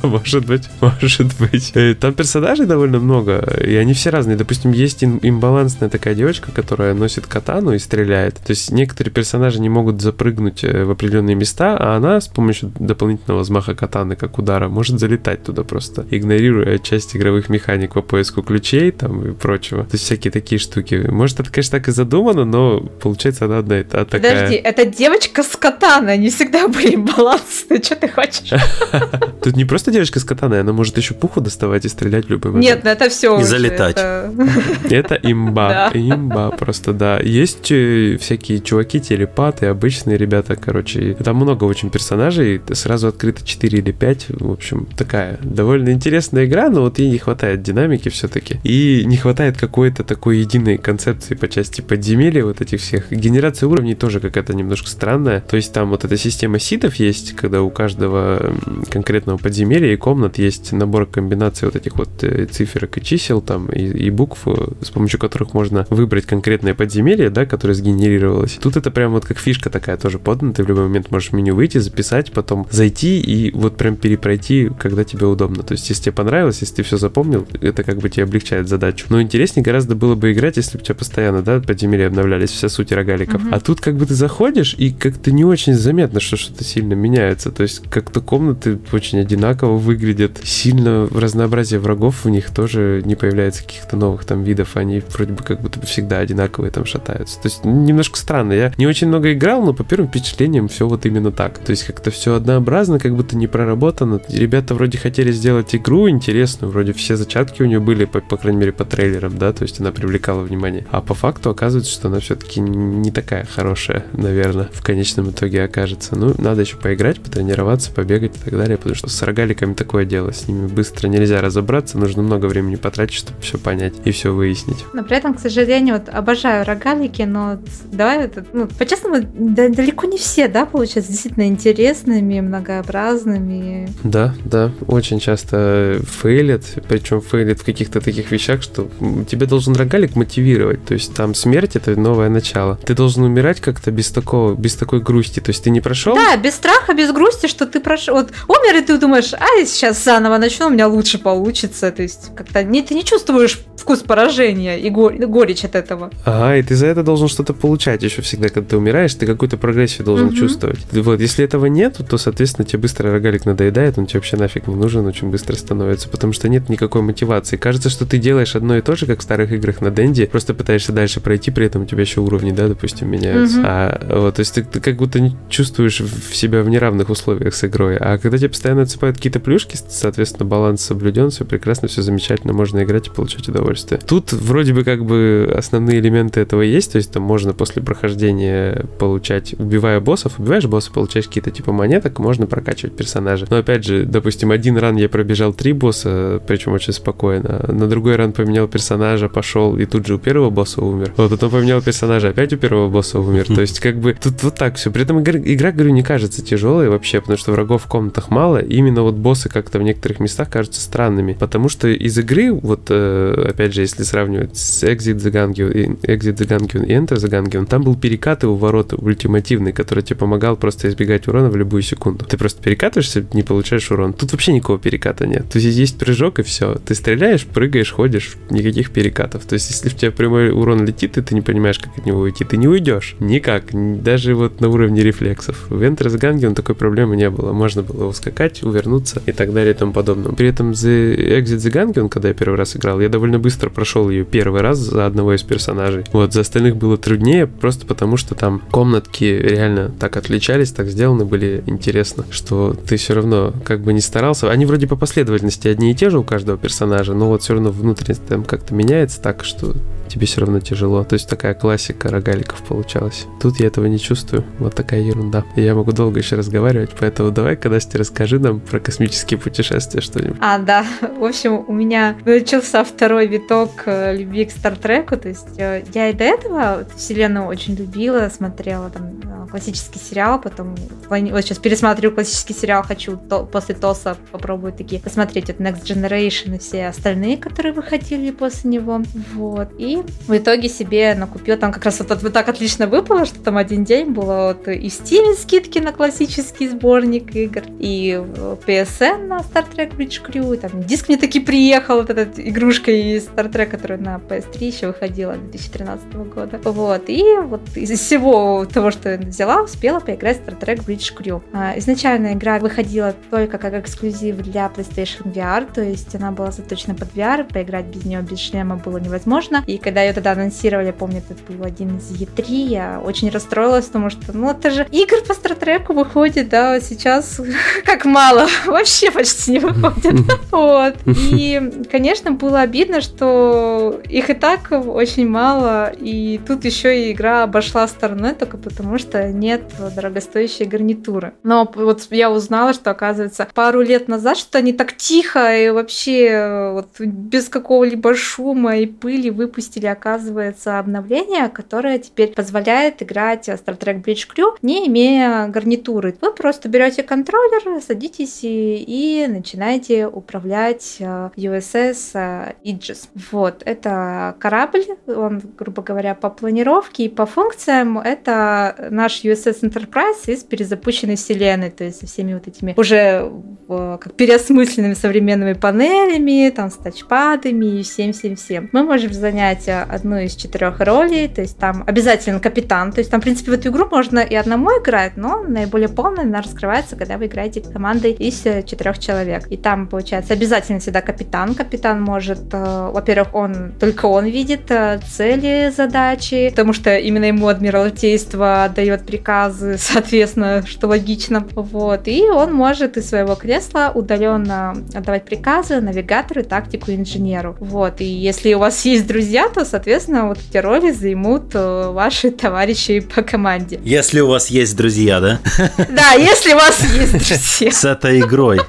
Может 0.02 0.46
быть, 0.46 0.68
может 0.80 1.38
быть. 1.38 1.72
Э, 1.74 1.94
там 1.94 2.14
персонажей 2.14 2.66
довольно 2.66 2.98
много, 2.98 3.38
и 3.64 3.74
они 3.76 3.94
все 3.94 4.10
разные. 4.10 4.36
Допустим, 4.36 4.72
есть 4.72 5.04
имбалансная 5.04 5.88
такая 5.88 6.14
девочка, 6.14 6.50
которая 6.52 6.94
носит 6.94 7.26
катану 7.26 7.72
и 7.72 7.78
стреляет. 7.78 8.34
То 8.36 8.50
есть 8.50 8.72
некоторые 8.72 9.12
персонажи 9.12 9.60
не 9.60 9.68
могут 9.68 10.00
запрыгнуть 10.00 10.64
э, 10.64 10.84
в 10.84 10.90
определенные 10.90 11.36
места, 11.36 11.76
а 11.78 11.96
она 11.96 12.20
с 12.20 12.26
помощью 12.26 12.72
дополнительных 12.78 13.19
дополнительного 13.20 13.40
взмаха 13.40 13.74
катаны 13.74 14.16
как 14.16 14.38
удара 14.38 14.68
может 14.68 14.98
залетать 14.98 15.42
туда 15.42 15.62
просто, 15.62 16.06
игнорируя 16.10 16.78
часть 16.78 17.16
игровых 17.16 17.48
механик 17.48 17.94
по 17.94 18.02
поиску 18.02 18.42
ключей, 18.42 18.90
там 18.90 19.30
и 19.30 19.32
прочего. 19.32 19.84
То 19.84 19.94
есть 19.94 20.04
всякие 20.04 20.30
такие 20.30 20.58
штуки. 20.58 21.06
Может, 21.08 21.40
это, 21.40 21.50
конечно, 21.50 21.78
так 21.78 21.88
и 21.88 21.92
задумано, 21.92 22.44
но 22.44 22.80
получается 22.80 23.44
она 23.44 23.58
одна 23.58 23.76
это 23.76 24.04
такая... 24.04 24.34
Подожди, 24.34 24.56
это 24.56 24.84
девочка 24.84 25.42
с 25.42 25.56
катаной, 25.56 26.14
они 26.14 26.30
всегда 26.30 26.68
были 26.68 26.96
балансные, 26.96 27.82
что 27.82 27.96
ты 27.96 28.08
хочешь? 28.08 28.52
Тут 29.42 29.56
не 29.56 29.64
просто 29.64 29.90
девочка 29.90 30.20
с 30.20 30.24
катаной, 30.24 30.60
она 30.60 30.72
может 30.72 30.96
еще 30.96 31.14
пуху 31.14 31.40
доставать 31.40 31.84
и 31.84 31.88
стрелять 31.88 32.26
в 32.26 32.30
любой 32.30 32.52
момент. 32.52 32.66
Нет, 32.66 32.84
ну 32.84 32.90
это 32.90 33.08
все 33.08 33.40
И 33.40 33.42
залетать. 33.42 33.96
Это 33.96 35.14
имба, 35.22 35.90
имба 35.94 36.50
просто, 36.50 36.92
да. 36.92 37.18
Есть 37.20 37.70
э, 37.70 38.16
всякие 38.20 38.60
чуваки, 38.60 39.00
телепаты, 39.00 39.66
обычные 39.66 40.16
ребята, 40.16 40.56
короче. 40.56 41.16
Там 41.24 41.36
много 41.36 41.64
очень 41.64 41.90
персонажей, 41.90 42.60
сразу 42.72 43.09
открыто 43.10 43.44
4 43.44 43.78
или 43.78 43.92
5. 43.92 44.26
В 44.30 44.50
общем, 44.50 44.86
такая 44.96 45.38
довольно 45.42 45.90
интересная 45.90 46.46
игра, 46.46 46.68
но 46.68 46.82
вот 46.82 46.98
ей 46.98 47.10
не 47.10 47.18
хватает 47.18 47.62
динамики 47.62 48.08
все-таки. 48.08 48.58
И 48.64 49.02
не 49.06 49.16
хватает 49.16 49.56
какой-то 49.58 50.04
такой 50.04 50.38
единой 50.38 50.78
концепции 50.78 51.34
по 51.34 51.48
части 51.48 51.80
подземелья 51.80 52.44
вот 52.44 52.60
этих 52.60 52.80
всех. 52.80 53.10
Генерация 53.10 53.68
уровней 53.68 53.94
тоже 53.94 54.20
какая-то 54.20 54.54
немножко 54.54 54.88
странная. 54.88 55.40
То 55.40 55.56
есть 55.56 55.72
там 55.72 55.90
вот 55.90 56.04
эта 56.04 56.16
система 56.16 56.58
ситов 56.58 56.96
есть, 56.96 57.36
когда 57.36 57.62
у 57.62 57.70
каждого 57.70 58.54
конкретного 58.90 59.38
подземелья 59.38 59.92
и 59.92 59.96
комнат 59.96 60.38
есть 60.38 60.72
набор 60.72 61.06
комбинаций 61.06 61.66
вот 61.66 61.76
этих 61.76 61.96
вот 61.96 62.08
э, 62.22 62.46
циферок 62.46 62.98
и 62.98 63.02
чисел 63.02 63.40
там 63.40 63.68
и, 63.68 63.84
и 63.84 64.10
букв, 64.10 64.42
э, 64.46 64.52
с 64.82 64.90
помощью 64.90 65.18
которых 65.20 65.54
можно 65.54 65.86
выбрать 65.90 66.26
конкретное 66.26 66.74
подземелье, 66.74 67.30
да, 67.30 67.46
которое 67.46 67.74
сгенерировалось. 67.74 68.58
Тут 68.60 68.76
это 68.76 68.90
прям 68.90 69.12
вот 69.12 69.24
как 69.24 69.38
фишка 69.38 69.70
такая 69.70 69.96
тоже 69.96 70.18
подана, 70.18 70.52
ты 70.52 70.62
в 70.62 70.68
любой 70.68 70.84
момент 70.84 71.10
можешь 71.10 71.30
в 71.30 71.32
меню 71.32 71.54
выйти, 71.54 71.78
записать, 71.78 72.32
потом 72.32 72.66
зайти 72.70 72.99
и 73.06 73.50
вот 73.52 73.76
прям 73.76 73.96
перепройти, 73.96 74.70
когда 74.78 75.04
тебе 75.04 75.26
удобно. 75.26 75.62
То 75.62 75.72
есть, 75.72 75.88
если 75.88 76.04
тебе 76.04 76.12
понравилось, 76.12 76.58
если 76.60 76.76
ты 76.76 76.82
все 76.82 76.96
запомнил, 76.96 77.46
это 77.60 77.82
как 77.82 77.98
бы 77.98 78.08
тебе 78.08 78.24
облегчает 78.24 78.68
задачу. 78.68 79.06
Но 79.08 79.20
интереснее 79.20 79.64
гораздо 79.64 79.94
было 79.94 80.14
бы 80.14 80.32
играть, 80.32 80.56
если 80.56 80.76
бы 80.76 80.82
у 80.82 80.84
тебя 80.84 80.94
постоянно, 80.94 81.42
да, 81.42 81.60
подземелья 81.60 82.08
обновлялись, 82.08 82.50
вся 82.50 82.68
суть 82.68 82.92
рогаликов. 82.92 83.42
Mm-hmm. 83.42 83.54
А 83.54 83.60
тут 83.60 83.80
как 83.80 83.96
бы 83.96 84.06
ты 84.06 84.14
заходишь, 84.14 84.74
и 84.76 84.90
как-то 84.90 85.32
не 85.32 85.44
очень 85.44 85.74
заметно, 85.74 86.20
что 86.20 86.36
что-то 86.36 86.64
сильно 86.64 86.94
меняется. 86.94 87.50
То 87.50 87.62
есть, 87.62 87.82
как-то 87.88 88.20
комнаты 88.20 88.78
очень 88.92 89.20
одинаково 89.20 89.76
выглядят. 89.76 90.40
Сильно 90.42 91.08
разнообразие 91.12 91.80
врагов 91.80 92.24
в 92.24 92.28
них 92.28 92.50
тоже 92.50 93.02
не 93.04 93.14
появляется 93.14 93.62
каких-то 93.62 93.96
новых 93.96 94.24
там 94.24 94.42
видов. 94.42 94.76
Они 94.76 95.02
вроде 95.14 95.32
бы 95.32 95.42
как 95.42 95.60
будто 95.60 95.78
бы 95.78 95.86
всегда 95.86 96.18
одинаковые 96.18 96.70
там 96.70 96.84
шатаются. 96.84 97.36
То 97.40 97.48
есть, 97.48 97.64
немножко 97.64 98.18
странно. 98.18 98.52
Я 98.52 98.72
не 98.76 98.86
очень 98.86 99.08
много 99.08 99.32
играл, 99.32 99.62
но 99.62 99.72
по 99.72 99.84
первым 99.84 100.08
впечатлениям 100.08 100.68
все 100.68 100.86
вот 100.86 101.06
именно 101.06 101.32
так. 101.32 101.58
То 101.58 101.70
есть, 101.70 101.84
как-то 101.84 102.10
все 102.10 102.34
однообразно, 102.34 102.79
как 102.98 103.14
будто 103.14 103.36
не 103.36 103.46
проработано. 103.46 104.20
Ребята 104.28 104.74
вроде 104.74 104.98
хотели 104.98 105.32
сделать 105.32 105.74
игру 105.74 106.08
интересную, 106.08 106.70
вроде 106.70 106.92
все 106.92 107.16
зачатки 107.16 107.62
у 107.62 107.66
нее 107.66 107.80
были, 107.80 108.04
по, 108.04 108.20
по 108.20 108.36
крайней 108.36 108.60
мере, 108.60 108.72
по 108.72 108.84
трейлерам, 108.84 109.38
да, 109.38 109.52
то 109.52 109.62
есть 109.62 109.80
она 109.80 109.92
привлекала 109.92 110.40
внимание. 110.40 110.86
А 110.90 111.00
по 111.00 111.14
факту 111.14 111.50
оказывается, 111.50 111.92
что 111.92 112.08
она 112.08 112.20
все-таки 112.20 112.60
не 112.60 113.10
такая 113.10 113.44
хорошая, 113.44 114.04
наверное, 114.12 114.68
в 114.72 114.82
конечном 114.82 115.30
итоге 115.30 115.64
окажется. 115.64 116.16
Ну, 116.16 116.34
надо 116.38 116.62
еще 116.62 116.76
поиграть, 116.76 117.20
потренироваться, 117.20 117.92
побегать 117.92 118.36
и 118.36 118.50
так 118.50 118.58
далее, 118.58 118.76
потому 118.76 118.94
что 118.94 119.08
с 119.08 119.22
рогаликами 119.22 119.74
такое 119.74 120.04
дело, 120.04 120.32
с 120.32 120.48
ними 120.48 120.66
быстро 120.66 121.08
нельзя 121.08 121.40
разобраться, 121.40 121.98
нужно 121.98 122.22
много 122.22 122.46
времени 122.46 122.76
потратить, 122.76 123.14
чтобы 123.14 123.40
все 123.40 123.58
понять 123.58 123.94
и 124.04 124.10
все 124.10 124.32
выяснить. 124.32 124.84
Но 124.92 125.02
при 125.02 125.16
этом, 125.16 125.34
к 125.34 125.40
сожалению, 125.40 125.96
вот 125.96 126.08
обожаю 126.08 126.64
рогалики, 126.64 127.22
но 127.22 127.58
давай 127.92 128.30
ну, 128.52 128.66
по-честному, 128.66 129.26
да, 129.34 129.68
далеко 129.68 130.06
не 130.06 130.18
все, 130.18 130.48
да, 130.48 130.66
получаются 130.66 131.12
действительно 131.12 131.46
интересными, 131.46 132.40
многообразными. 132.70 133.92
Да, 134.04 134.34
да, 134.44 134.70
очень 134.86 135.20
часто 135.20 136.00
фейлят, 136.22 136.62
причем 136.88 137.20
фейлят 137.20 137.60
в 137.60 137.64
каких-то 137.64 138.00
таких 138.00 138.30
вещах, 138.30 138.62
что 138.62 138.88
тебе 139.28 139.46
должен 139.46 139.74
рогалик 139.74 140.16
мотивировать, 140.16 140.84
то 140.84 140.94
есть 140.94 141.14
там 141.14 141.34
смерть 141.34 141.76
это 141.76 141.98
новое 141.98 142.28
начало. 142.28 142.78
Ты 142.84 142.94
должен 142.94 143.24
умирать 143.24 143.60
как-то 143.60 143.90
без 143.90 144.10
такого, 144.10 144.54
без 144.54 144.74
такой 144.74 145.00
грусти, 145.00 145.40
то 145.40 145.50
есть 145.50 145.64
ты 145.64 145.70
не 145.70 145.80
прошел? 145.80 146.14
Да, 146.14 146.36
без 146.36 146.54
страха, 146.54 146.94
без 146.94 147.12
грусти, 147.12 147.46
что 147.46 147.66
ты 147.66 147.80
прошел. 147.80 148.14
Вот 148.14 148.30
умер, 148.48 148.82
и 148.82 148.86
ты 148.86 148.98
думаешь, 148.98 149.32
а 149.34 149.64
сейчас 149.64 150.02
заново 150.04 150.38
начну, 150.38 150.66
у 150.66 150.70
меня 150.70 150.88
лучше 150.88 151.18
получится. 151.18 151.90
То 151.90 152.02
есть 152.02 152.30
как-то 152.34 152.62
не, 152.62 152.82
ты 152.82 152.94
не 152.94 153.04
чувствуешь 153.04 153.60
вкус 153.76 154.00
поражения 154.00 154.78
и 154.78 154.90
горечь 154.90 155.64
от 155.64 155.74
этого. 155.74 156.10
Ага, 156.24 156.56
и 156.56 156.62
ты 156.62 156.76
за 156.76 156.86
это 156.86 157.02
должен 157.02 157.28
что-то 157.28 157.54
получать 157.54 158.02
еще 158.02 158.22
всегда, 158.22 158.48
когда 158.48 158.70
ты 158.70 158.76
умираешь, 158.76 159.14
ты 159.14 159.26
какую-то 159.26 159.56
прогрессию 159.56 160.04
должен 160.04 160.28
угу. 160.28 160.36
чувствовать. 160.36 160.78
Вот, 160.92 161.20
если 161.20 161.44
этого 161.44 161.66
нет, 161.66 161.98
то, 162.08 162.18
соответственно, 162.18 162.59
тебе 162.64 162.80
быстро 162.80 163.12
рогалик 163.12 163.46
надоедает, 163.46 163.98
он 163.98 164.06
тебе 164.06 164.20
вообще 164.20 164.36
нафиг 164.36 164.66
не 164.66 164.74
нужен, 164.74 165.06
очень 165.06 165.30
быстро 165.30 165.54
становится, 165.56 166.08
потому 166.08 166.32
что 166.32 166.48
нет 166.48 166.68
никакой 166.68 167.02
мотивации. 167.02 167.56
Кажется, 167.56 167.90
что 167.90 168.06
ты 168.06 168.18
делаешь 168.18 168.56
одно 168.56 168.76
и 168.76 168.80
то 168.80 168.96
же, 168.96 169.06
как 169.06 169.20
в 169.20 169.22
старых 169.22 169.52
играх 169.52 169.80
на 169.80 169.90
Денде, 169.90 170.26
просто 170.26 170.54
пытаешься 170.54 170.92
дальше 170.92 171.20
пройти, 171.20 171.50
при 171.50 171.66
этом 171.66 171.82
у 171.82 171.84
тебя 171.86 172.00
еще 172.00 172.20
уровни, 172.20 172.52
да, 172.52 172.68
допустим, 172.68 173.10
меняются. 173.10 173.58
Угу. 173.58 173.66
А 173.66 174.20
вот, 174.20 174.34
то 174.36 174.40
есть 174.40 174.54
ты, 174.54 174.62
ты 174.62 174.80
как 174.80 174.96
будто 174.96 175.20
не 175.20 175.36
чувствуешь 175.48 176.00
в 176.00 176.34
себя 176.34 176.62
в 176.62 176.68
неравных 176.68 177.10
условиях 177.10 177.54
с 177.54 177.64
игрой. 177.64 177.96
А 177.96 178.18
когда 178.18 178.38
тебе 178.38 178.48
постоянно 178.48 178.82
отсыпают 178.82 179.16
какие-то 179.16 179.40
плюшки, 179.40 179.76
соответственно, 179.88 180.46
баланс 180.46 180.82
соблюден, 180.82 181.30
все 181.30 181.44
прекрасно, 181.44 181.88
все 181.88 182.02
замечательно, 182.02 182.52
можно 182.52 182.82
играть 182.82 183.08
и 183.08 183.10
получать 183.10 183.48
удовольствие. 183.48 184.00
Тут 184.06 184.32
вроде 184.32 184.72
бы 184.74 184.84
как 184.84 185.04
бы 185.04 185.52
основные 185.56 186.00
элементы 186.00 186.40
этого 186.40 186.62
есть, 186.62 186.92
то 186.92 186.96
есть 186.96 187.12
там 187.12 187.22
можно 187.22 187.52
после 187.52 187.82
прохождения 187.82 188.86
получать, 188.98 189.54
убивая 189.58 190.00
боссов, 190.00 190.38
убиваешь 190.38 190.66
босса, 190.66 190.90
получаешь 190.92 191.26
какие-то 191.26 191.50
типа 191.50 191.72
монеток, 191.72 192.18
можно 192.18 192.46
прокачивать 192.50 192.96
персонажа. 192.96 193.46
Но 193.48 193.56
опять 193.56 193.84
же, 193.84 194.04
допустим, 194.04 194.50
один 194.50 194.76
ран 194.76 194.96
я 194.96 195.08
пробежал 195.08 195.54
три 195.54 195.72
босса, 195.72 196.42
причем 196.46 196.72
очень 196.72 196.92
спокойно. 196.92 197.64
На 197.68 197.86
другой 197.86 198.16
ран 198.16 198.32
поменял 198.32 198.68
персонажа, 198.68 199.28
пошел 199.28 199.78
и 199.78 199.86
тут 199.86 200.06
же 200.06 200.14
у 200.14 200.18
первого 200.18 200.50
босса 200.50 200.82
умер. 200.82 201.12
Вот 201.16 201.30
потом 201.30 201.50
поменял 201.50 201.80
персонажа, 201.80 202.28
опять 202.28 202.52
у 202.52 202.56
первого 202.56 202.88
босса 202.88 203.20
умер. 203.20 203.46
То 203.54 203.60
есть 203.60 203.80
как 203.80 203.98
бы 203.98 204.16
тут 204.20 204.42
вот 204.42 204.56
так 204.56 204.76
все. 204.76 204.90
При 204.90 205.02
этом 205.02 205.22
игра, 205.22 205.72
говорю, 205.72 205.92
не 205.92 206.02
кажется 206.02 206.44
тяжелой 206.44 206.88
вообще, 206.88 207.20
потому 207.20 207.38
что 207.38 207.52
врагов 207.52 207.84
в 207.84 207.86
комнатах 207.86 208.30
мало. 208.30 208.58
Именно 208.58 209.02
вот 209.02 209.14
боссы 209.14 209.48
как-то 209.48 209.78
в 209.78 209.82
некоторых 209.82 210.20
местах 210.20 210.50
кажутся 210.50 210.80
странными. 210.80 211.36
Потому 211.38 211.68
что 211.68 211.88
из 211.88 212.18
игры, 212.18 212.52
вот 212.52 212.86
э, 212.90 213.46
опять 213.48 213.74
же, 213.74 213.82
если 213.82 214.02
сравнивать 214.02 214.56
с 214.56 214.82
Exit 214.82 215.16
the 215.16 215.30
Gungeon, 215.30 216.00
Exit 216.02 216.36
the 216.36 216.46
Gungeon 216.48 216.86
и 216.86 216.92
Enter 216.92 217.16
the 217.16 217.30
Gungeon, 217.30 217.66
там 217.66 217.82
был 217.82 217.96
перекат 217.96 218.44
у 218.44 218.54
ворот 218.54 218.92
ультимативный, 218.92 219.72
который 219.72 220.02
тебе 220.02 220.16
помогал 220.16 220.56
просто 220.56 220.88
избегать 220.88 221.28
урона 221.28 221.50
в 221.50 221.56
любую 221.56 221.82
секунду. 221.82 222.24
Ты 222.24 222.36
просто 222.40 222.62
перекатываешься, 222.62 223.22
не 223.34 223.42
получаешь 223.42 223.90
урон. 223.90 224.14
Тут 224.14 224.32
вообще 224.32 224.54
никакого 224.54 224.78
переката 224.78 225.26
нет. 225.26 225.46
То 225.50 225.58
есть 225.58 225.76
есть 225.76 225.98
прыжок 225.98 226.38
и 226.38 226.42
все. 226.42 226.76
Ты 226.86 226.94
стреляешь, 226.94 227.44
прыгаешь, 227.44 227.92
ходишь, 227.92 228.36
никаких 228.48 228.92
перекатов. 228.92 229.44
То 229.44 229.54
есть 229.54 229.68
если 229.68 229.90
в 229.90 229.94
тебя 229.94 230.10
прямой 230.10 230.50
урон 230.50 230.86
летит, 230.86 231.18
и 231.18 231.22
ты 231.22 231.34
не 231.34 231.42
понимаешь, 231.42 231.78
как 231.78 231.98
от 231.98 232.06
него 232.06 232.20
уйти, 232.20 232.44
ты 232.44 232.56
не 232.56 232.66
уйдешь. 232.66 233.14
Никак. 233.20 233.64
Даже 234.02 234.34
вот 234.34 234.62
на 234.62 234.70
уровне 234.70 235.02
рефлексов. 235.02 235.66
В 235.68 235.82
Enter 235.82 236.06
the 236.06 236.18
Gungeon 236.18 236.54
такой 236.54 236.74
проблемы 236.74 237.14
не 237.14 237.28
было. 237.28 237.52
Можно 237.52 237.82
было 237.82 238.06
ускакать, 238.06 238.62
увернуться 238.62 239.22
и 239.26 239.32
так 239.32 239.52
далее 239.52 239.74
и 239.74 239.76
тому 239.76 239.92
подобное. 239.92 240.32
При 240.32 240.48
этом 240.48 240.70
The 240.70 241.14
Exit 241.38 241.58
the 241.58 241.70
Gungeon, 241.70 242.08
когда 242.08 242.28
я 242.28 242.34
первый 242.34 242.56
раз 242.56 242.74
играл, 242.74 243.00
я 243.00 243.10
довольно 243.10 243.38
быстро 243.38 243.68
прошел 243.68 244.08
ее 244.08 244.24
первый 244.24 244.62
раз 244.62 244.78
за 244.78 245.04
одного 245.04 245.34
из 245.34 245.42
персонажей. 245.42 246.04
Вот, 246.14 246.32
за 246.32 246.40
остальных 246.40 246.76
было 246.76 246.96
труднее, 246.96 247.46
просто 247.46 247.84
потому 247.84 248.16
что 248.16 248.34
там 248.34 248.62
комнатки 248.70 249.24
реально 249.24 249.90
так 250.00 250.16
отличались, 250.16 250.72
так 250.72 250.88
сделаны 250.88 251.26
были 251.26 251.62
интересно, 251.66 252.24
что 252.30 252.74
ты 252.74 252.96
все 252.96 253.14
равно 253.14 253.52
как 253.64 253.80
бы 253.80 253.92
не 253.92 254.00
старался. 254.00 254.50
Они 254.50 254.66
вроде 254.66 254.86
по 254.86 254.96
последовательности 254.96 255.68
одни 255.68 255.92
и 255.92 255.94
те 255.94 256.10
же 256.10 256.18
у 256.18 256.24
каждого 256.24 256.58
персонажа, 256.58 257.14
но 257.14 257.28
вот 257.28 257.42
все 257.42 257.54
равно 257.54 257.70
внутренность 257.70 258.26
там 258.26 258.44
как-то 258.44 258.74
меняется 258.74 259.20
так, 259.20 259.44
что 259.44 259.74
тебе 260.10 260.26
все 260.26 260.40
равно 260.40 260.60
тяжело. 260.60 261.04
То 261.04 261.14
есть 261.14 261.28
такая 261.28 261.54
классика 261.54 262.08
рогаликов 262.08 262.62
получалась. 262.62 263.26
Тут 263.40 263.60
я 263.60 263.68
этого 263.68 263.86
не 263.86 263.98
чувствую. 263.98 264.44
Вот 264.58 264.74
такая 264.74 265.00
ерунда. 265.00 265.44
Я 265.56 265.74
могу 265.74 265.92
долго 265.92 266.18
еще 266.18 266.36
разговаривать, 266.36 266.90
поэтому 266.98 267.30
давай, 267.30 267.56
Кадасти, 267.56 267.96
расскажи 267.96 268.38
нам 268.38 268.60
про 268.60 268.80
космические 268.80 269.38
путешествия 269.38 270.00
что-нибудь. 270.00 270.36
А, 270.40 270.58
да. 270.58 270.84
В 271.18 271.24
общем, 271.24 271.64
у 271.66 271.72
меня 271.72 272.16
начался 272.24 272.84
второй 272.84 273.26
виток 273.26 273.82
э, 273.86 274.16
любви 274.16 274.44
к 274.44 274.50
Стартреку. 274.50 275.16
То 275.16 275.28
есть 275.28 275.58
э, 275.58 275.84
я 275.94 276.08
и 276.08 276.12
до 276.12 276.24
этого 276.24 276.84
вселенную 276.96 277.46
очень 277.46 277.74
любила, 277.76 278.30
смотрела 278.34 278.90
там 278.90 279.20
э, 279.22 279.46
классический 279.50 279.98
сериал, 279.98 280.40
потом 280.40 280.74
вот 281.08 281.44
сейчас 281.44 281.58
пересматриваю 281.58 282.14
классический 282.20 282.52
сериал, 282.52 282.82
хочу 282.82 283.16
то, 283.16 283.44
после 283.44 283.74
ТОСа 283.74 284.14
попробовать 284.30 284.76
такие 284.76 285.00
посмотреть 285.00 285.48
вот 285.48 285.56
Next 285.56 285.84
Generation 285.84 286.56
и 286.56 286.58
все 286.58 286.88
остальные, 286.88 287.38
которые 287.38 287.72
выходили 287.72 288.30
после 288.30 288.70
него. 288.70 289.00
Вот. 289.34 289.68
И 289.78 290.02
в 290.28 290.36
итоге 290.36 290.68
себе 290.68 291.14
накупил, 291.14 291.56
там 291.56 291.72
как 291.72 291.86
раз 291.86 292.00
вот, 292.00 292.22
вот 292.22 292.32
так 292.32 292.48
отлично 292.50 292.86
выпало, 292.86 293.24
что 293.24 293.40
там 293.40 293.56
один 293.56 293.84
день 293.84 294.10
было 294.10 294.54
вот 294.54 294.68
и 294.68 294.90
в 294.90 294.92
Steam 294.92 295.34
скидки 295.34 295.78
на 295.78 295.92
классический 295.92 296.68
сборник 296.68 297.34
игр, 297.34 297.62
и 297.78 298.22
PSN 298.66 299.26
на 299.26 299.38
Star 299.38 299.64
Trek 299.74 299.96
Bridge 299.96 300.20
Crew, 300.22 300.54
и 300.54 300.58
там 300.58 300.82
диск 300.82 301.08
мне 301.08 301.16
таки 301.16 301.40
приехал, 301.40 302.02
вот 302.02 302.10
эта 302.10 302.28
игрушка 302.42 302.90
из 302.90 303.28
Star 303.28 303.50
Trek, 303.50 303.66
которая 303.66 303.98
на 303.98 304.16
PS3 304.28 304.64
еще 304.64 304.86
выходила 304.88 305.36
2013 305.36 306.12
года. 306.34 306.60
Вот, 306.64 307.04
и 307.06 307.24
вот 307.42 307.62
из 307.76 307.98
всего 307.98 308.66
того, 308.66 308.90
что 308.90 309.16
взяла, 309.16 309.62
успела 309.62 310.00
поиграть 310.00 310.38
в 310.38 310.46
Star 310.46 310.60
Trek 310.60 310.84
Bridge 310.84 311.16
Crew. 311.16 311.40
А, 311.54 311.74
изначально 312.10 312.34
игра 312.34 312.58
выходила 312.58 313.14
только 313.30 313.58
как 313.58 313.74
эксклюзив 313.74 314.36
для 314.38 314.66
PlayStation 314.74 315.32
VR, 315.32 315.68
то 315.72 315.80
есть 315.80 316.14
она 316.14 316.32
была 316.32 316.50
заточена 316.50 316.94
под 316.94 317.14
VR, 317.14 317.44
поиграть 317.50 317.86
без 317.86 318.04
нее 318.04 318.20
без 318.22 318.38
шлема 318.38 318.76
было 318.76 318.98
невозможно. 318.98 319.62
И 319.66 319.78
когда 319.78 320.02
ее 320.02 320.12
тогда 320.12 320.32
анонсировали, 320.32 320.90
помню, 320.90 321.22
это 321.28 321.40
был 321.52 321.64
один 321.64 321.98
из 321.98 322.10
E3, 322.10 322.44
я 322.48 323.00
очень 323.04 323.30
расстроилась, 323.30 323.86
потому 323.86 324.10
что, 324.10 324.36
ну, 324.36 324.50
это 324.50 324.70
же 324.70 324.86
игр 324.90 325.18
по 325.26 325.32
Trek 325.32 325.92
выходит, 325.92 326.48
да, 326.48 326.80
сейчас 326.80 327.40
как 327.84 328.04
мало, 328.04 328.48
вообще 328.66 329.10
почти 329.10 329.52
не 329.52 329.58
выходит. 329.60 330.20
Вот. 330.50 330.96
И, 331.06 331.84
конечно, 331.90 332.32
было 332.32 332.60
обидно, 332.62 333.00
что 333.00 334.00
их 334.08 334.30
и 334.30 334.34
так 334.34 334.72
очень 334.72 335.28
мало, 335.28 335.90
и 335.90 336.40
тут 336.44 336.64
еще 336.64 337.06
и 337.06 337.12
игра 337.12 337.44
обошла 337.44 337.86
стороной 337.86 338.34
только 338.34 338.56
потому, 338.56 338.98
что 338.98 339.30
нет 339.30 339.62
дорогостоящей 339.94 340.64
гарнитуры. 340.64 341.34
Но 341.44 341.70
вот 341.74 341.99
я 342.10 342.30
узнала, 342.30 342.72
что, 342.72 342.90
оказывается, 342.90 343.48
пару 343.54 343.80
лет 343.80 344.08
назад 344.08 344.38
что 344.40 344.58
они 344.58 344.72
так 344.72 344.96
тихо 344.96 345.56
и 345.56 345.70
вообще 345.70 346.70
вот 346.72 346.88
без 346.98 347.48
какого-либо 347.48 348.14
шума 348.14 348.78
и 348.78 348.86
пыли 348.86 349.30
выпустили, 349.30 349.86
оказывается, 349.86 350.78
обновление, 350.78 351.48
которое 351.48 351.98
теперь 351.98 352.32
позволяет 352.32 353.02
играть 353.02 353.48
Star 353.48 353.78
Trek 353.78 354.02
Bridge 354.02 354.26
Crew, 354.34 354.56
не 354.62 354.86
имея 354.88 355.46
гарнитуры. 355.48 356.16
Вы 356.20 356.32
просто 356.32 356.68
берете 356.68 357.02
контроллер, 357.02 357.80
садитесь 357.82 358.40
и, 358.42 358.84
и 358.86 359.26
начинаете 359.26 360.06
управлять 360.06 360.96
USS 361.00 362.10
э, 362.14 362.54
Aegis. 362.64 363.08
Вот, 363.30 363.62
это 363.64 364.34
корабль, 364.38 364.84
он, 365.06 365.42
грубо 365.58 365.82
говоря, 365.82 366.14
по 366.14 366.30
планировке 366.30 367.04
и 367.04 367.08
по 367.08 367.26
функциям 367.26 367.98
это 367.98 368.88
наш 368.90 369.24
USS 369.24 369.62
Enterprise 369.62 370.30
из 370.30 370.44
перезапущенной 370.44 371.16
вселенной, 371.16 371.70
то 371.80 371.84
есть 371.84 372.00
со 372.00 372.06
всеми 372.06 372.34
вот 372.34 372.46
этими 372.46 372.74
уже 372.76 373.32
как 373.70 374.14
переосмысленными 374.14 374.94
современными 374.94 375.52
панелями, 375.54 376.50
там 376.50 376.70
с 376.70 376.74
тачпадами 376.74 377.80
и 377.80 377.82
всем-всем-всем. 377.82 378.68
Мы 378.72 378.82
можем 378.82 379.12
занять 379.12 379.68
э, 379.68 379.82
одну 379.82 380.18
из 380.18 380.34
четырех 380.34 380.80
ролей, 380.80 381.28
то 381.28 381.40
есть 381.40 381.56
там 381.56 381.84
обязательно 381.86 382.40
капитан, 382.40 382.92
то 382.92 382.98
есть 382.98 383.10
там, 383.10 383.20
в 383.20 383.22
принципе, 383.22 383.52
в 383.52 383.54
эту 383.54 383.68
игру 383.68 383.86
можно 383.88 384.18
и 384.18 384.34
одному 384.34 384.70
играть, 384.70 385.16
но 385.16 385.42
наиболее 385.42 385.88
полно 385.88 386.22
она 386.22 386.42
раскрывается, 386.42 386.96
когда 386.96 387.16
вы 387.16 387.26
играете 387.26 387.60
командой 387.60 388.12
из 388.12 388.44
э, 388.44 388.62
четырех 388.64 388.98
человек. 388.98 389.46
И 389.50 389.56
там, 389.56 389.86
получается, 389.86 390.34
обязательно 390.34 390.80
всегда 390.80 391.00
капитан. 391.00 391.54
Капитан 391.54 392.02
может, 392.02 392.52
э, 392.52 392.90
во-первых, 392.92 393.34
он 393.34 393.72
только 393.78 394.06
он 394.06 394.26
видит 394.26 394.70
цели, 395.16 395.72
задачи, 395.74 396.50
потому 396.50 396.72
что 396.72 396.96
именно 396.96 397.26
ему 397.26 397.46
адмиралтейство 397.46 398.70
дает 398.74 399.06
приказы, 399.06 399.76
соответственно, 399.78 400.66
что 400.66 400.88
логично. 400.88 401.40
Вот. 401.70 402.08
И 402.08 402.22
он 402.22 402.52
может 402.52 402.96
из 402.96 403.08
своего 403.08 403.34
кресла 403.34 403.92
удаленно 403.94 404.76
отдавать 404.94 405.24
приказы 405.24 405.80
навигатору, 405.80 406.42
тактику, 406.42 406.90
инженеру. 406.90 407.56
Вот. 407.60 408.00
И 408.00 408.04
если 408.04 408.54
у 408.54 408.58
вас 408.58 408.84
есть 408.84 409.06
друзья, 409.06 409.48
то, 409.48 409.64
соответственно, 409.64 410.28
вот 410.28 410.38
эти 410.38 410.58
роли 410.58 410.90
займут 410.90 411.54
э, 411.54 411.90
ваши 411.90 412.30
товарищи 412.30 413.00
по 413.00 413.22
команде. 413.22 413.80
Если 413.84 414.20
у 414.20 414.28
вас 414.28 414.48
есть 414.48 414.76
друзья, 414.76 415.20
да? 415.20 415.40
Да, 415.76 416.12
если 416.12 416.52
у 416.52 416.56
вас 416.56 416.80
есть 416.94 417.12
друзья. 417.12 417.72
С 417.72 417.84
этой 417.84 418.20
игрой. 418.20 418.60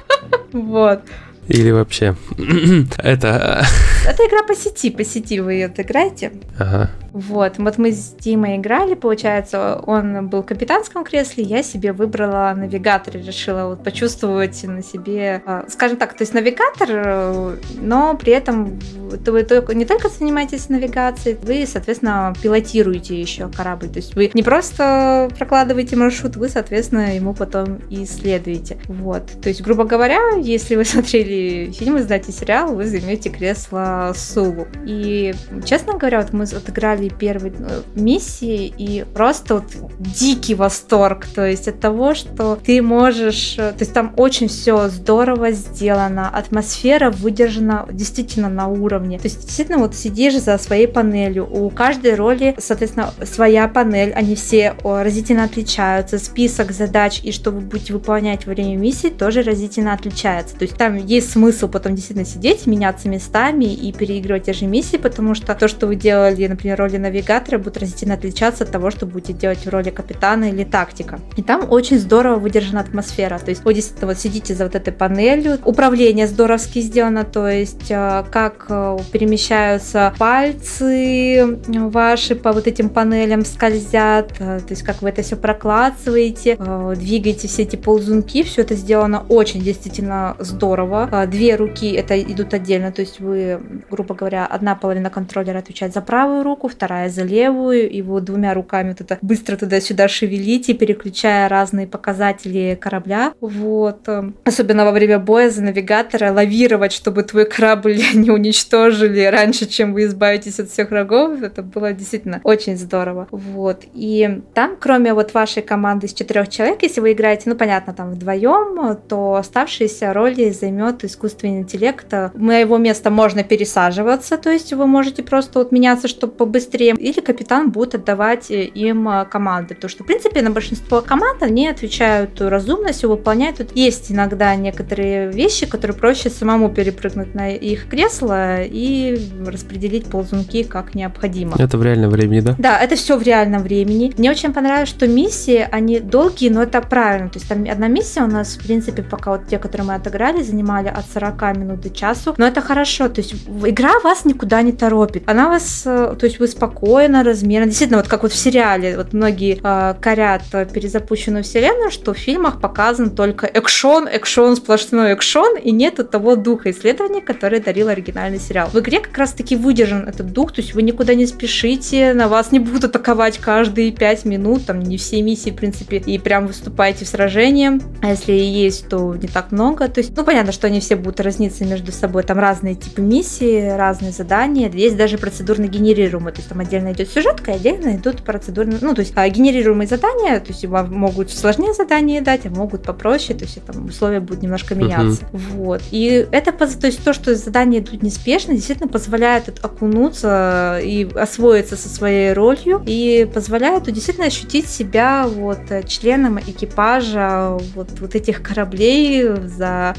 Вот. 0.52 1.02
Или 1.48 1.70
вообще. 1.70 2.16
Это... 2.98 3.64
Это 4.06 4.26
игра 4.26 4.42
по 4.46 4.54
сети, 4.54 4.90
по 4.90 5.04
сети 5.04 5.40
вы 5.40 5.54
ее 5.54 5.66
отыграете. 5.66 6.32
Ага. 6.58 6.90
Вот, 7.12 7.58
вот 7.58 7.78
мы 7.78 7.92
с 7.92 8.14
Димой 8.18 8.56
играли, 8.56 8.94
получается, 8.94 9.80
он 9.86 10.28
был 10.28 10.42
в 10.42 10.46
капитанском 10.46 11.04
кресле, 11.04 11.44
я 11.44 11.62
себе 11.62 11.92
выбрала 11.92 12.54
навигатор, 12.56 13.14
решила 13.14 13.68
вот 13.68 13.84
почувствовать 13.84 14.62
на 14.64 14.82
себе, 14.82 15.42
а, 15.44 15.64
скажем 15.68 15.98
так, 15.98 16.14
то 16.16 16.22
есть 16.22 16.32
навигатор, 16.32 17.58
но 17.80 18.16
при 18.16 18.32
этом 18.32 18.80
вы 19.10 19.74
не 19.74 19.84
только 19.84 20.08
занимаетесь 20.08 20.68
навигацией, 20.68 21.36
вы, 21.42 21.66
соответственно, 21.66 22.32
пилотируете 22.42 23.20
еще 23.20 23.48
корабль, 23.48 23.88
то 23.88 23.98
есть 23.98 24.14
вы 24.14 24.30
не 24.32 24.42
просто 24.42 25.28
прокладываете 25.36 25.96
маршрут, 25.96 26.36
вы, 26.36 26.48
соответственно, 26.48 27.14
ему 27.14 27.34
потом 27.34 27.76
и 27.90 28.04
исследуете. 28.04 28.78
Вот, 28.88 29.26
то 29.42 29.48
есть, 29.48 29.60
грубо 29.60 29.84
говоря, 29.84 30.36
если 30.38 30.76
вы 30.76 30.84
смотрели 30.86 31.70
фильм, 31.72 31.98
знаете 31.98 32.32
сериал, 32.32 32.74
вы 32.74 32.86
займете 32.86 33.28
кресло 33.28 34.12
Сулу. 34.16 34.66
И, 34.86 35.34
честно 35.66 35.98
говоря, 35.98 36.20
вот 36.20 36.32
мы 36.32 36.44
отыграли 36.44 37.01
делали 37.02 37.08
первой 37.08 37.52
э, 37.58 37.82
миссии, 37.94 38.72
и 38.78 39.04
просто 39.14 39.54
вот 39.54 39.64
дикий 39.98 40.54
восторг, 40.54 41.26
то 41.34 41.46
есть 41.46 41.68
от 41.68 41.80
того, 41.80 42.14
что 42.14 42.56
ты 42.56 42.82
можешь, 42.82 43.54
э, 43.58 43.72
то 43.72 43.80
есть 43.80 43.92
там 43.92 44.12
очень 44.16 44.48
все 44.48 44.88
здорово 44.88 45.52
сделано, 45.52 46.28
атмосфера 46.28 47.10
выдержана 47.10 47.86
действительно 47.90 48.48
на 48.48 48.68
уровне, 48.68 49.18
то 49.18 49.26
есть 49.26 49.44
действительно 49.44 49.78
вот 49.78 49.94
сидишь 49.94 50.38
за 50.38 50.58
своей 50.58 50.86
панелью, 50.86 51.48
у 51.50 51.70
каждой 51.70 52.14
роли, 52.14 52.54
соответственно, 52.58 53.12
своя 53.24 53.68
панель, 53.68 54.12
они 54.12 54.34
все 54.34 54.74
разительно 54.82 55.44
отличаются, 55.44 56.18
список 56.18 56.72
задач 56.72 57.20
и 57.22 57.32
что 57.32 57.50
вы 57.50 57.60
будете 57.60 57.92
выполнять 57.92 58.46
во 58.46 58.52
время 58.52 58.76
миссии 58.76 59.08
тоже 59.08 59.42
разительно 59.42 59.92
отличается, 59.92 60.56
то 60.56 60.64
есть 60.64 60.76
там 60.76 60.96
есть 60.96 61.32
смысл 61.32 61.68
потом 61.68 61.94
действительно 61.94 62.26
сидеть, 62.26 62.66
меняться 62.66 63.08
местами 63.08 63.64
и 63.64 63.92
переигрывать 63.92 64.44
те 64.44 64.52
же 64.52 64.66
миссии, 64.66 64.96
потому 64.96 65.34
что 65.34 65.54
то, 65.54 65.68
что 65.68 65.86
вы 65.86 65.96
делали, 65.96 66.46
например, 66.46 66.78
роли 66.82 66.91
роли 66.92 67.02
навигатора 67.02 67.58
будут 67.58 67.78
разительно 67.78 68.14
отличаться 68.14 68.64
от 68.64 68.70
того, 68.70 68.90
что 68.90 69.06
будете 69.06 69.32
делать 69.32 69.64
в 69.66 69.68
роли 69.68 69.90
капитана 69.90 70.50
или 70.50 70.64
тактика. 70.64 71.18
И 71.36 71.42
там 71.42 71.70
очень 71.70 71.98
здорово 71.98 72.36
выдержана 72.36 72.80
атмосфера. 72.80 73.38
То 73.38 73.50
есть 73.50 73.64
вы 73.64 73.74
действительно 73.74 74.08
вот 74.08 74.18
сидите 74.18 74.54
за 74.54 74.64
вот 74.64 74.74
этой 74.74 74.92
панелью. 74.92 75.58
Управление 75.64 76.26
здоровски 76.26 76.80
сделано, 76.80 77.24
то 77.24 77.48
есть 77.48 77.90
э, 77.90 78.24
как 78.30 78.66
э, 78.68 78.98
перемещаются 79.12 80.12
пальцы 80.18 81.58
ваши 81.68 82.34
по 82.34 82.52
вот 82.52 82.66
этим 82.66 82.88
панелям 82.88 83.44
скользят, 83.44 84.32
э, 84.38 84.60
то 84.60 84.70
есть 84.70 84.82
как 84.82 85.02
вы 85.02 85.08
это 85.08 85.22
все 85.22 85.36
прокладываете, 85.36 86.56
двигаете 86.96 87.48
все 87.48 87.62
эти 87.62 87.76
ползунки, 87.76 88.42
все 88.42 88.62
это 88.62 88.74
сделано 88.74 89.24
очень 89.28 89.60
действительно 89.60 90.36
здорово. 90.38 91.26
Две 91.26 91.56
руки 91.56 91.92
это 91.92 92.20
идут 92.20 92.54
отдельно, 92.54 92.92
то 92.92 93.00
есть 93.00 93.20
вы, 93.20 93.60
грубо 93.90 94.14
говоря, 94.14 94.46
одна 94.46 94.74
половина 94.74 95.10
контроллера 95.10 95.58
отвечает 95.58 95.94
за 95.94 96.00
правую 96.00 96.42
руку, 96.42 96.68
вторая 96.82 97.08
за 97.08 97.22
левую, 97.22 97.88
вот 98.02 98.24
двумя 98.24 98.54
руками 98.54 98.88
вот 98.88 99.00
это 99.00 99.16
быстро 99.22 99.56
туда-сюда 99.56 100.08
шевелите, 100.08 100.74
переключая 100.74 101.48
разные 101.48 101.86
показатели 101.86 102.76
корабля. 102.80 103.34
Вот. 103.40 104.08
Особенно 104.44 104.84
во 104.84 104.90
время 104.90 105.20
боя 105.20 105.48
за 105.48 105.62
навигатора 105.62 106.32
лавировать, 106.32 106.92
чтобы 106.92 107.22
твой 107.22 107.44
корабль 107.44 108.00
не 108.14 108.30
уничтожили 108.30 109.22
раньше, 109.26 109.66
чем 109.66 109.94
вы 109.94 110.06
избавитесь 110.06 110.58
от 110.58 110.70
всех 110.70 110.90
врагов. 110.90 111.40
Это 111.40 111.62
было 111.62 111.92
действительно 111.92 112.40
очень 112.42 112.76
здорово. 112.76 113.28
Вот. 113.30 113.84
И 113.94 114.42
там, 114.52 114.76
кроме 114.78 115.14
вот 115.14 115.34
вашей 115.34 115.62
команды 115.62 116.08
из 116.08 116.14
четырех 116.14 116.48
человек, 116.48 116.82
если 116.82 117.00
вы 117.00 117.12
играете, 117.12 117.44
ну, 117.46 117.54
понятно, 117.54 117.94
там 117.94 118.10
вдвоем, 118.10 118.98
то 119.08 119.36
оставшиеся 119.36 120.12
роли 120.12 120.50
займет 120.50 121.04
искусственный 121.04 121.60
интеллект. 121.60 122.12
На 122.34 122.58
его 122.58 122.76
место 122.76 123.10
можно 123.10 123.44
пересаживаться, 123.44 124.36
то 124.36 124.50
есть 124.50 124.72
вы 124.72 124.88
можете 124.88 125.22
просто 125.22 125.60
вот 125.60 125.70
меняться, 125.70 126.08
чтобы 126.08 126.32
побыстрее 126.32 126.71
быстрее, 126.72 126.94
или 126.94 127.20
капитан 127.20 127.70
будет 127.70 127.94
отдавать 127.94 128.50
э, 128.50 128.64
им 128.64 129.08
э, 129.08 129.24
команды. 129.26 129.74
Потому 129.74 129.90
что, 129.90 130.04
в 130.04 130.06
принципе, 130.06 130.42
на 130.42 130.50
большинство 130.50 131.02
команд 131.02 131.42
они 131.42 131.68
отвечают 131.68 132.40
разумно, 132.40 132.92
все 132.92 133.08
выполняют. 133.08 133.58
Тут 133.58 133.76
есть 133.76 134.10
иногда 134.10 134.54
некоторые 134.56 135.30
вещи, 135.30 135.66
которые 135.66 135.96
проще 135.96 136.30
самому 136.30 136.70
перепрыгнуть 136.70 137.34
на 137.34 137.50
их 137.50 137.88
кресло 137.88 138.62
и 138.62 139.20
распределить 139.46 140.06
ползунки 140.06 140.62
как 140.62 140.94
необходимо. 140.94 141.56
Это 141.58 141.78
в 141.78 141.82
реальном 141.82 142.10
времени, 142.10 142.40
да? 142.40 142.54
Да, 142.58 142.78
это 142.78 142.96
все 142.96 143.16
в 143.16 143.22
реальном 143.22 143.62
времени. 143.62 144.12
Мне 144.16 144.30
очень 144.30 144.52
понравилось, 144.52 144.88
что 144.88 145.06
миссии, 145.06 145.66
они 145.70 146.00
долгие, 146.00 146.48
но 146.48 146.62
это 146.62 146.80
правильно. 146.80 147.28
То 147.28 147.38
есть 147.38 147.48
там 147.48 147.64
одна 147.70 147.88
миссия 147.88 148.22
у 148.22 148.28
нас, 148.28 148.56
в 148.56 148.66
принципе, 148.66 149.02
пока 149.02 149.32
вот 149.32 149.46
те, 149.48 149.58
которые 149.58 149.86
мы 149.86 149.94
отыграли, 149.94 150.42
занимали 150.42 150.88
от 150.88 151.04
40 151.12 151.56
минут 151.56 151.80
до 151.80 151.90
часу. 151.90 152.34
Но 152.38 152.46
это 152.46 152.60
хорошо. 152.60 153.08
То 153.08 153.20
есть 153.20 153.34
игра 153.64 154.00
вас 154.04 154.24
никуда 154.24 154.62
не 154.62 154.72
торопит. 154.72 155.22
Она 155.26 155.48
вас, 155.48 155.82
э, 155.86 156.14
то 156.18 156.26
есть 156.26 156.38
вы 156.40 156.48
спокойно, 156.62 157.24
размерно. 157.24 157.66
Действительно, 157.66 157.98
вот 157.98 158.08
как 158.08 158.22
вот 158.22 158.32
в 158.32 158.36
сериале, 158.36 158.96
вот 158.96 159.12
многие 159.12 159.58
э, 159.62 159.94
корят 160.00 160.42
перезапущенную 160.72 161.42
вселенную, 161.42 161.90
что 161.90 162.14
в 162.14 162.18
фильмах 162.18 162.60
показан 162.60 163.10
только 163.10 163.46
экшон, 163.46 164.06
экшон, 164.06 164.54
сплошной 164.56 165.12
экшон, 165.12 165.56
и 165.56 165.72
нет 165.72 165.98
того 166.10 166.36
духа 166.36 166.70
исследования, 166.70 167.20
который 167.20 167.58
дарил 167.58 167.88
оригинальный 167.88 168.38
сериал. 168.38 168.68
В 168.72 168.78
игре 168.78 169.00
как 169.00 169.18
раз-таки 169.18 169.56
выдержан 169.56 170.08
этот 170.08 170.32
дух, 170.32 170.52
то 170.52 170.60
есть 170.60 170.74
вы 170.74 170.82
никуда 170.82 171.14
не 171.14 171.26
спешите, 171.26 172.14
на 172.14 172.28
вас 172.28 172.52
не 172.52 172.60
будут 172.60 172.84
атаковать 172.84 173.38
каждые 173.38 173.90
пять 173.90 174.24
минут, 174.24 174.66
там 174.66 174.78
не 174.80 174.98
все 174.98 175.20
миссии, 175.20 175.50
в 175.50 175.56
принципе, 175.56 175.96
и 175.96 176.18
прям 176.18 176.46
выступаете 176.46 177.04
в 177.04 177.08
сражении. 177.08 177.80
А 178.02 178.10
если 178.10 178.32
и 178.32 178.44
есть, 178.44 178.88
то 178.88 179.16
не 179.16 179.26
так 179.26 179.50
много. 179.50 179.88
То 179.88 179.98
есть, 179.98 180.16
ну, 180.16 180.24
понятно, 180.24 180.52
что 180.52 180.68
они 180.68 180.78
все 180.78 180.94
будут 180.94 181.18
разниться 181.18 181.64
между 181.64 181.90
собой. 181.90 182.22
Там 182.22 182.38
разные 182.38 182.76
типы 182.76 183.02
миссии, 183.02 183.76
разные 183.76 184.12
задания. 184.12 184.70
Есть 184.70 184.96
даже 184.96 185.18
процедурно 185.18 185.66
генерируемые. 185.66 186.32
То 186.32 186.40
есть 186.40 186.51
там 186.52 186.60
отдельно 186.60 186.92
идет 186.92 187.10
сюжетка, 187.10 187.52
отдельно 187.52 187.96
идут 187.96 188.22
процедурные, 188.22 188.78
ну, 188.82 188.94
то 188.94 189.00
есть 189.00 189.12
а, 189.16 189.26
генерируемые 189.26 189.88
задания, 189.88 190.38
то 190.38 190.48
есть 190.48 190.64
вам 190.66 190.92
могут 190.92 191.30
сложнее 191.30 191.72
задания 191.72 192.20
дать, 192.20 192.44
а 192.44 192.50
могут 192.50 192.82
попроще, 192.82 193.38
то 193.38 193.46
есть 193.46 193.64
там 193.64 193.86
условия 193.86 194.20
будут 194.20 194.42
немножко 194.42 194.74
меняться. 194.74 195.24
Uh-huh. 195.32 195.38
Вот. 195.56 195.82
И 195.90 196.26
это, 196.30 196.52
то 196.52 196.86
есть 196.86 197.02
то, 197.02 197.14
что 197.14 197.34
задания 197.34 197.80
идут 197.80 198.02
неспешно, 198.02 198.54
действительно 198.54 198.88
позволяет 198.88 199.64
окунуться 199.64 200.78
и 200.82 201.08
освоиться 201.14 201.76
со 201.76 201.88
своей 201.88 202.34
ролью 202.34 202.82
и 202.84 203.28
позволяет 203.32 203.84
действительно 203.84 204.26
ощутить 204.26 204.68
себя 204.68 205.26
вот 205.26 205.60
членом 205.86 206.38
экипажа 206.38 207.58
вот, 207.74 207.88
вот 207.98 208.14
этих 208.14 208.42
кораблей 208.42 209.24
за 209.46 209.94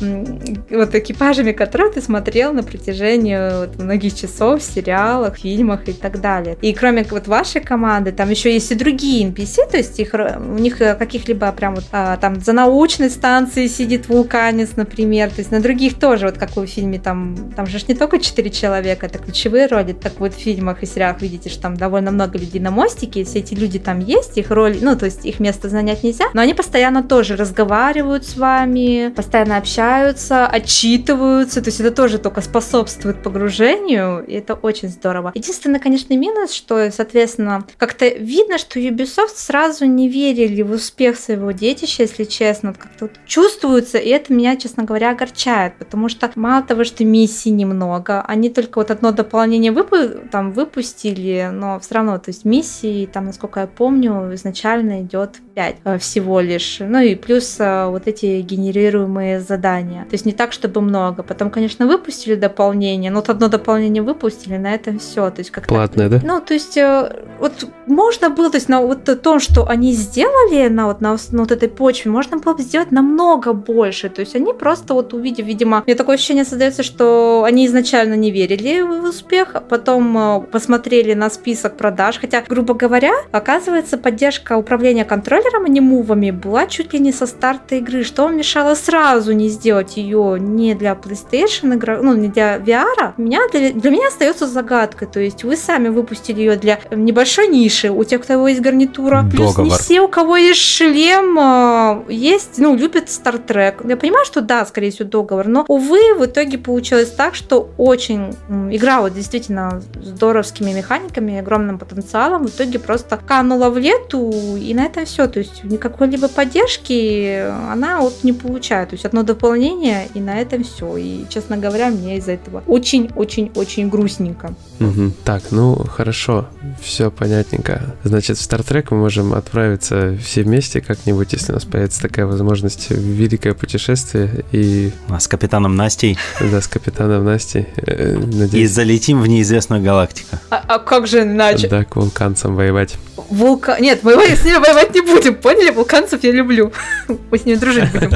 вот 0.69 0.93
экипажами, 0.93 1.51
которые 1.51 1.91
ты 1.91 2.01
смотрел 2.01 2.53
на 2.53 2.61
протяжении 2.61 3.65
вот, 3.65 3.81
многих 3.81 4.15
часов 4.15 4.61
в 4.61 4.63
сериалах, 4.63 5.37
фильмах 5.37 5.87
и 5.87 5.93
так 5.93 6.21
далее. 6.21 6.32
И 6.61 6.73
кроме 6.73 7.03
вот 7.09 7.27
вашей 7.27 7.61
команды, 7.61 8.11
там 8.11 8.29
еще 8.29 8.53
есть 8.53 8.71
и 8.71 8.75
другие 8.75 9.27
NPC, 9.29 9.69
то 9.69 9.77
есть 9.77 9.99
их, 9.99 10.13
у 10.13 10.59
них 10.59 10.77
каких-либо 10.77 11.51
прям 11.51 11.75
вот 11.75 11.85
а, 11.91 12.17
там 12.17 12.39
за 12.39 12.53
научной 12.53 13.09
станцией 13.09 13.69
сидит 13.69 14.07
вулканец, 14.07 14.71
например, 14.75 15.29
то 15.29 15.39
есть 15.39 15.51
на 15.51 15.59
других 15.59 15.99
тоже, 15.99 16.25
вот 16.25 16.37
как 16.37 16.55
в 16.55 16.65
фильме, 16.67 16.99
там, 16.99 17.51
там 17.55 17.65
же 17.65 17.79
не 17.87 17.95
только 17.95 18.19
четыре 18.19 18.49
человека, 18.49 19.05
это 19.05 19.17
ключевые 19.17 19.67
роли, 19.67 19.93
так 19.93 20.13
вот 20.19 20.33
в 20.33 20.37
фильмах 20.37 20.83
и 20.83 20.85
сериалах 20.85 21.21
видите, 21.21 21.49
что 21.49 21.63
там 21.63 21.77
довольно 21.77 22.11
много 22.11 22.37
людей 22.37 22.61
на 22.61 22.71
мостике, 22.71 23.23
все 23.23 23.39
эти 23.39 23.53
люди 23.53 23.79
там 23.79 23.99
есть, 23.99 24.37
их 24.37 24.51
роль, 24.51 24.77
ну, 24.81 24.95
то 24.95 25.05
есть 25.05 25.25
их 25.25 25.39
место 25.39 25.69
занять 25.69 26.03
нельзя, 26.03 26.25
но 26.33 26.41
они 26.41 26.53
постоянно 26.53 27.03
тоже 27.03 27.35
разговаривают 27.35 28.25
с 28.25 28.37
вами, 28.37 29.11
постоянно 29.15 29.57
общаются, 29.57 30.47
отчитываются, 30.47 31.61
то 31.61 31.69
есть 31.69 31.79
это 31.79 31.91
тоже 31.91 32.17
только 32.17 32.41
способствует 32.41 33.21
погружению, 33.21 34.23
и 34.25 34.33
это 34.33 34.53
очень 34.53 34.89
здорово. 34.89 35.31
Единственный, 35.35 35.79
конечно, 35.79 36.13
минус, 36.23 36.53
что, 36.53 36.89
соответственно, 36.91 37.65
как-то 37.77 38.07
видно, 38.07 38.57
что 38.57 38.79
Ubisoft 38.79 39.35
сразу 39.35 39.85
не 39.85 40.07
верили 40.07 40.61
в 40.61 40.71
успех 40.71 41.17
своего 41.17 41.51
детища, 41.51 42.03
если 42.03 42.23
честно, 42.23 42.73
как-то 42.73 43.05
вот 43.05 43.11
чувствуется, 43.25 43.97
и 43.97 44.09
это 44.09 44.33
меня, 44.33 44.55
честно 44.55 44.83
говоря, 44.83 45.11
огорчает, 45.11 45.73
потому 45.77 46.07
что 46.09 46.31
мало 46.35 46.63
того, 46.63 46.85
что 46.85 47.03
миссий 47.03 47.51
немного, 47.51 48.21
они 48.21 48.49
только 48.49 48.77
вот 48.77 48.91
одно 48.91 49.11
дополнение 49.11 49.73
выпу- 49.73 50.29
там 50.29 50.53
выпустили, 50.53 51.49
но 51.51 51.79
все 51.79 51.95
равно, 51.95 52.17
то 52.17 52.29
есть 52.29 52.45
миссии, 52.45 53.05
там, 53.05 53.25
насколько 53.25 53.59
я 53.59 53.67
помню, 53.67 54.33
изначально 54.35 55.01
идет 55.01 55.41
5 55.55 55.75
э, 55.83 55.97
всего 55.97 56.39
лишь, 56.39 56.77
ну 56.79 56.99
и 56.99 57.15
плюс 57.15 57.57
э, 57.59 57.87
вот 57.87 58.07
эти 58.07 58.41
генерируемые 58.41 59.41
задания, 59.41 60.03
то 60.03 60.13
есть 60.13 60.25
не 60.25 60.31
так, 60.31 60.53
чтобы 60.53 60.79
много, 60.79 61.23
потом, 61.23 61.49
конечно, 61.49 61.85
выпустили 61.85 62.35
дополнение, 62.35 63.11
но 63.11 63.17
вот 63.17 63.29
одно 63.29 63.49
дополнение 63.49 64.01
выпустили, 64.01 64.57
на 64.57 64.73
этом 64.73 64.99
все, 64.99 65.29
то 65.29 65.39
есть 65.39 65.51
как 65.51 65.67
Платное, 65.67 66.12
да? 66.19 66.21
Ну, 66.23 66.41
то 66.41 66.53
есть 66.53 66.77
э, 66.77 67.23
вот 67.39 67.67
можно 67.87 68.29
было, 68.29 68.49
то 68.49 68.57
есть 68.57 68.69
на 68.69 68.81
вот 68.81 69.21
том, 69.21 69.39
что 69.39 69.67
они 69.67 69.93
сделали 69.93 70.67
на 70.67 70.87
вот, 70.87 71.01
на, 71.01 71.17
на 71.31 71.39
вот 71.39 71.51
этой 71.51 71.69
почве, 71.69 72.11
можно 72.11 72.37
было 72.37 72.53
бы 72.53 72.61
сделать 72.61 72.91
намного 72.91 73.53
больше, 73.53 74.09
то 74.09 74.21
есть 74.21 74.35
они 74.35 74.53
просто 74.53 74.93
вот 74.93 75.13
увидев, 75.13 75.45
видимо, 75.45 75.83
мне 75.85 75.95
такое 75.95 76.15
ощущение 76.15 76.45
создается, 76.45 76.83
что 76.83 77.43
они 77.45 77.65
изначально 77.67 78.13
не 78.13 78.31
верили 78.31 78.81
в 78.81 79.03
успех, 79.03 79.49
а 79.55 79.59
потом 79.59 80.47
посмотрели 80.51 81.13
на 81.13 81.29
список 81.29 81.77
продаж, 81.77 82.19
хотя, 82.19 82.43
грубо 82.47 82.73
говоря, 82.73 83.13
оказывается, 83.31 83.97
поддержка 83.97 84.57
управления 84.57 85.05
контроллером, 85.05 85.65
а 85.65 85.69
не 85.69 85.81
мувами, 85.81 86.31
была 86.31 86.67
чуть 86.67 86.93
ли 86.93 86.99
не 86.99 87.11
со 87.11 87.27
старта 87.27 87.75
игры, 87.75 88.03
что 88.03 88.27
мешало 88.29 88.75
сразу 88.75 89.33
не 89.33 89.49
сделать 89.49 89.97
ее 89.97 90.37
не 90.39 90.75
для 90.75 90.93
PlayStation 90.93 91.75
игра, 91.75 92.01
ну, 92.01 92.15
не 92.15 92.27
для 92.27 92.57
VR, 92.57 93.13
меня, 93.17 93.41
для, 93.51 93.71
для 93.71 93.91
меня 93.91 94.07
остается 94.07 94.47
загадкой, 94.47 95.07
то 95.07 95.19
есть 95.19 95.43
вы 95.43 95.55
сами 95.55 95.89
выпустили 96.03 96.39
ее 96.41 96.55
для 96.57 96.79
небольшой 96.91 97.47
ниши, 97.47 97.89
у 97.89 98.03
тех, 98.03 98.21
у 98.21 98.23
кого 98.23 98.47
есть 98.47 98.61
гарнитура, 98.61 99.25
плюс 99.29 99.57
не 99.57 99.69
все, 99.71 100.01
у 100.01 100.07
кого 100.07 100.37
есть 100.37 100.59
шлем, 100.59 101.37
а, 101.39 102.03
есть, 102.09 102.57
ну, 102.57 102.75
любят 102.75 103.05
Trek. 103.07 103.87
Я 103.87 103.97
понимаю, 103.97 104.25
что 104.25 104.41
да, 104.41 104.65
скорее 104.65 104.91
всего, 104.91 105.09
договор, 105.09 105.47
но, 105.47 105.65
увы, 105.67 106.13
в 106.17 106.25
итоге 106.25 106.57
получилось 106.57 107.09
так, 107.09 107.35
что 107.35 107.69
очень 107.77 108.35
игра 108.71 109.01
вот 109.01 109.13
действительно 109.13 109.81
здоровскими 110.01 110.71
механиками, 110.71 111.39
огромным 111.39 111.79
потенциалом, 111.79 112.47
в 112.47 112.49
итоге 112.49 112.79
просто 112.79 113.17
канула 113.17 113.69
в 113.69 113.77
лету, 113.77 114.31
и 114.57 114.73
на 114.73 114.85
этом 114.85 115.05
все. 115.05 115.27
То 115.27 115.39
есть 115.39 115.63
никакой 115.63 116.07
либо 116.07 116.27
поддержки 116.27 117.49
она 117.71 118.01
вот 118.01 118.23
не 118.23 118.33
получает. 118.33 118.89
То 118.89 118.95
есть 118.95 119.05
одно 119.05 119.23
дополнение, 119.23 120.07
и 120.13 120.19
на 120.19 120.39
этом 120.39 120.63
все. 120.63 120.97
И, 120.97 121.25
честно 121.29 121.57
говоря, 121.57 121.89
мне 121.89 122.17
из-за 122.17 122.33
этого 122.33 122.63
очень-очень-очень 122.67 123.89
грустненько. 123.89 124.53
Угу. 124.79 125.11
Так, 125.23 125.43
ну 125.51 125.75
хорошо, 125.93 126.47
все 126.81 127.11
понятненько. 127.11 127.95
Значит, 128.03 128.37
в 128.37 128.41
Star 128.41 128.65
Trek 128.65 128.87
мы 128.91 128.97
можем 128.97 129.33
отправиться 129.33 130.17
все 130.23 130.43
вместе 130.43 130.81
как-нибудь, 130.81 131.33
если 131.33 131.51
у 131.51 131.55
нас 131.55 131.65
появится 131.65 132.01
такая 132.01 132.25
возможность, 132.25 132.89
в 132.89 132.99
великое 132.99 133.53
путешествие 133.53 134.43
и... 134.51 134.91
А 135.09 135.19
с 135.19 135.27
капитаном 135.27 135.75
Настей? 135.75 136.17
Да, 136.39 136.61
с 136.61 136.67
капитаном 136.67 137.25
Настей. 137.25 137.67
Э, 137.77 138.17
надеюсь. 138.17 138.53
И 138.53 138.65
залетим 138.65 139.21
в 139.21 139.27
неизвестную 139.27 139.81
галактику. 139.83 140.35
А, 140.49 140.63
а 140.67 140.79
как 140.79 141.07
же 141.07 141.21
иначе? 141.21 141.67
Да, 141.67 141.83
к 141.83 141.95
вулканцам 141.95 142.55
воевать. 142.55 142.95
Вулкан... 143.29 143.81
Нет, 143.81 143.99
мы 144.03 144.13
с 144.13 144.43
ними 144.43 144.57
воевать 144.57 144.93
не 144.93 145.01
будем, 145.01 145.35
поняли? 145.35 145.69
Вулканцев 145.69 146.23
я 146.23 146.31
люблю. 146.31 146.71
Мы 147.07 147.37
с 147.37 147.45
ними 147.45 147.57
дружить 147.57 147.91
будем. 147.91 148.11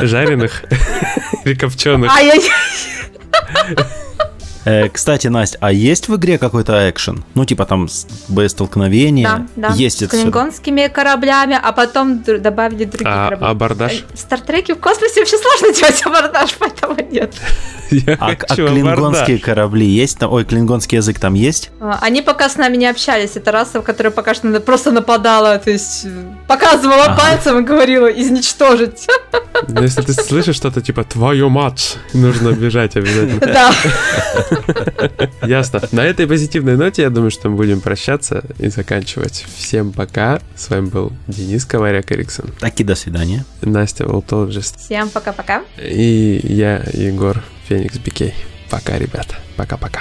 Жареных 0.00 0.64
или 1.44 1.54
копченых? 1.54 2.10
Ай-яй-яй. 2.10 2.50
Э, 4.64 4.88
кстати, 4.88 5.26
Настя, 5.28 5.58
а 5.60 5.72
есть 5.72 6.08
в 6.08 6.16
игре 6.16 6.38
какой-то 6.38 6.90
экшен? 6.90 7.24
Ну, 7.34 7.44
типа 7.44 7.66
там 7.66 7.88
боестолкновение? 8.28 9.26
Да, 9.26 9.68
да. 9.68 9.74
Есть 9.74 9.98
с 9.98 10.02
это 10.02 10.16
клингонскими 10.16 10.82
все. 10.82 10.88
кораблями, 10.88 11.58
а 11.62 11.72
потом 11.72 12.22
добавили 12.22 12.84
другие 12.84 13.14
а, 13.14 13.24
корабли. 13.26 13.46
абордаж? 13.46 14.04
В 14.12 14.18
Стартреке 14.18 14.74
в 14.74 14.80
космосе 14.80 15.20
вообще 15.20 15.36
сложно 15.36 15.72
делать 15.72 16.02
абордаж, 16.04 16.54
поэтому 16.58 16.96
нет. 17.10 17.34
а, 18.18 18.30
а 18.30 18.36
клингонские 18.36 19.38
корабли 19.38 19.86
есть? 19.86 20.18
Там, 20.18 20.32
ой, 20.32 20.44
клингонский 20.44 20.96
язык 20.96 21.18
там 21.18 21.34
есть? 21.34 21.70
А, 21.80 21.98
они 22.00 22.22
пока 22.22 22.48
с 22.48 22.56
нами 22.56 22.76
не 22.76 22.86
общались. 22.86 23.36
Это 23.36 23.52
раса, 23.52 23.80
которая 23.80 24.12
пока 24.12 24.34
что 24.34 24.60
просто 24.60 24.90
нападала, 24.90 25.58
то 25.58 25.70
есть 25.70 26.04
э, 26.04 26.24
показывала 26.48 27.04
ага. 27.04 27.20
пальцем 27.20 27.58
и 27.58 27.62
говорила 27.62 28.06
изничтожить. 28.06 29.06
Ну, 29.68 29.82
если 29.82 30.02
ты 30.02 30.14
слышишь 30.14 30.56
что-то 30.56 30.80
типа 30.80 31.04
«твою 31.04 31.48
мать», 31.48 31.96
нужно 32.12 32.50
бежать 32.52 32.96
обязательно. 32.96 33.40
Да. 33.54 33.72
Ясно. 35.42 35.80
На 35.92 36.04
этой 36.04 36.26
позитивной 36.26 36.76
ноте, 36.76 37.02
я 37.02 37.10
думаю, 37.10 37.30
что 37.30 37.48
мы 37.48 37.56
будем 37.56 37.80
прощаться 37.80 38.44
и 38.58 38.68
заканчивать. 38.68 39.44
Всем 39.56 39.92
пока. 39.92 40.40
С 40.56 40.70
вами 40.70 40.86
был 40.86 41.12
Денис 41.28 41.64
Коваряк 41.64 42.12
Эриксон. 42.12 42.50
Так 42.60 42.80
и 42.80 42.84
до 42.84 42.94
свидания. 42.94 43.44
Настя 43.62 44.06
Волтологист. 44.06 44.80
Всем 44.80 45.10
пока-пока. 45.10 45.62
И 45.78 46.40
я, 46.44 46.84
Егор 46.92 47.42
Феникс 47.68 47.98
Бикей. 47.98 48.34
Пока, 48.70 48.98
ребята. 48.98 49.36
Пока-пока. 49.56 50.00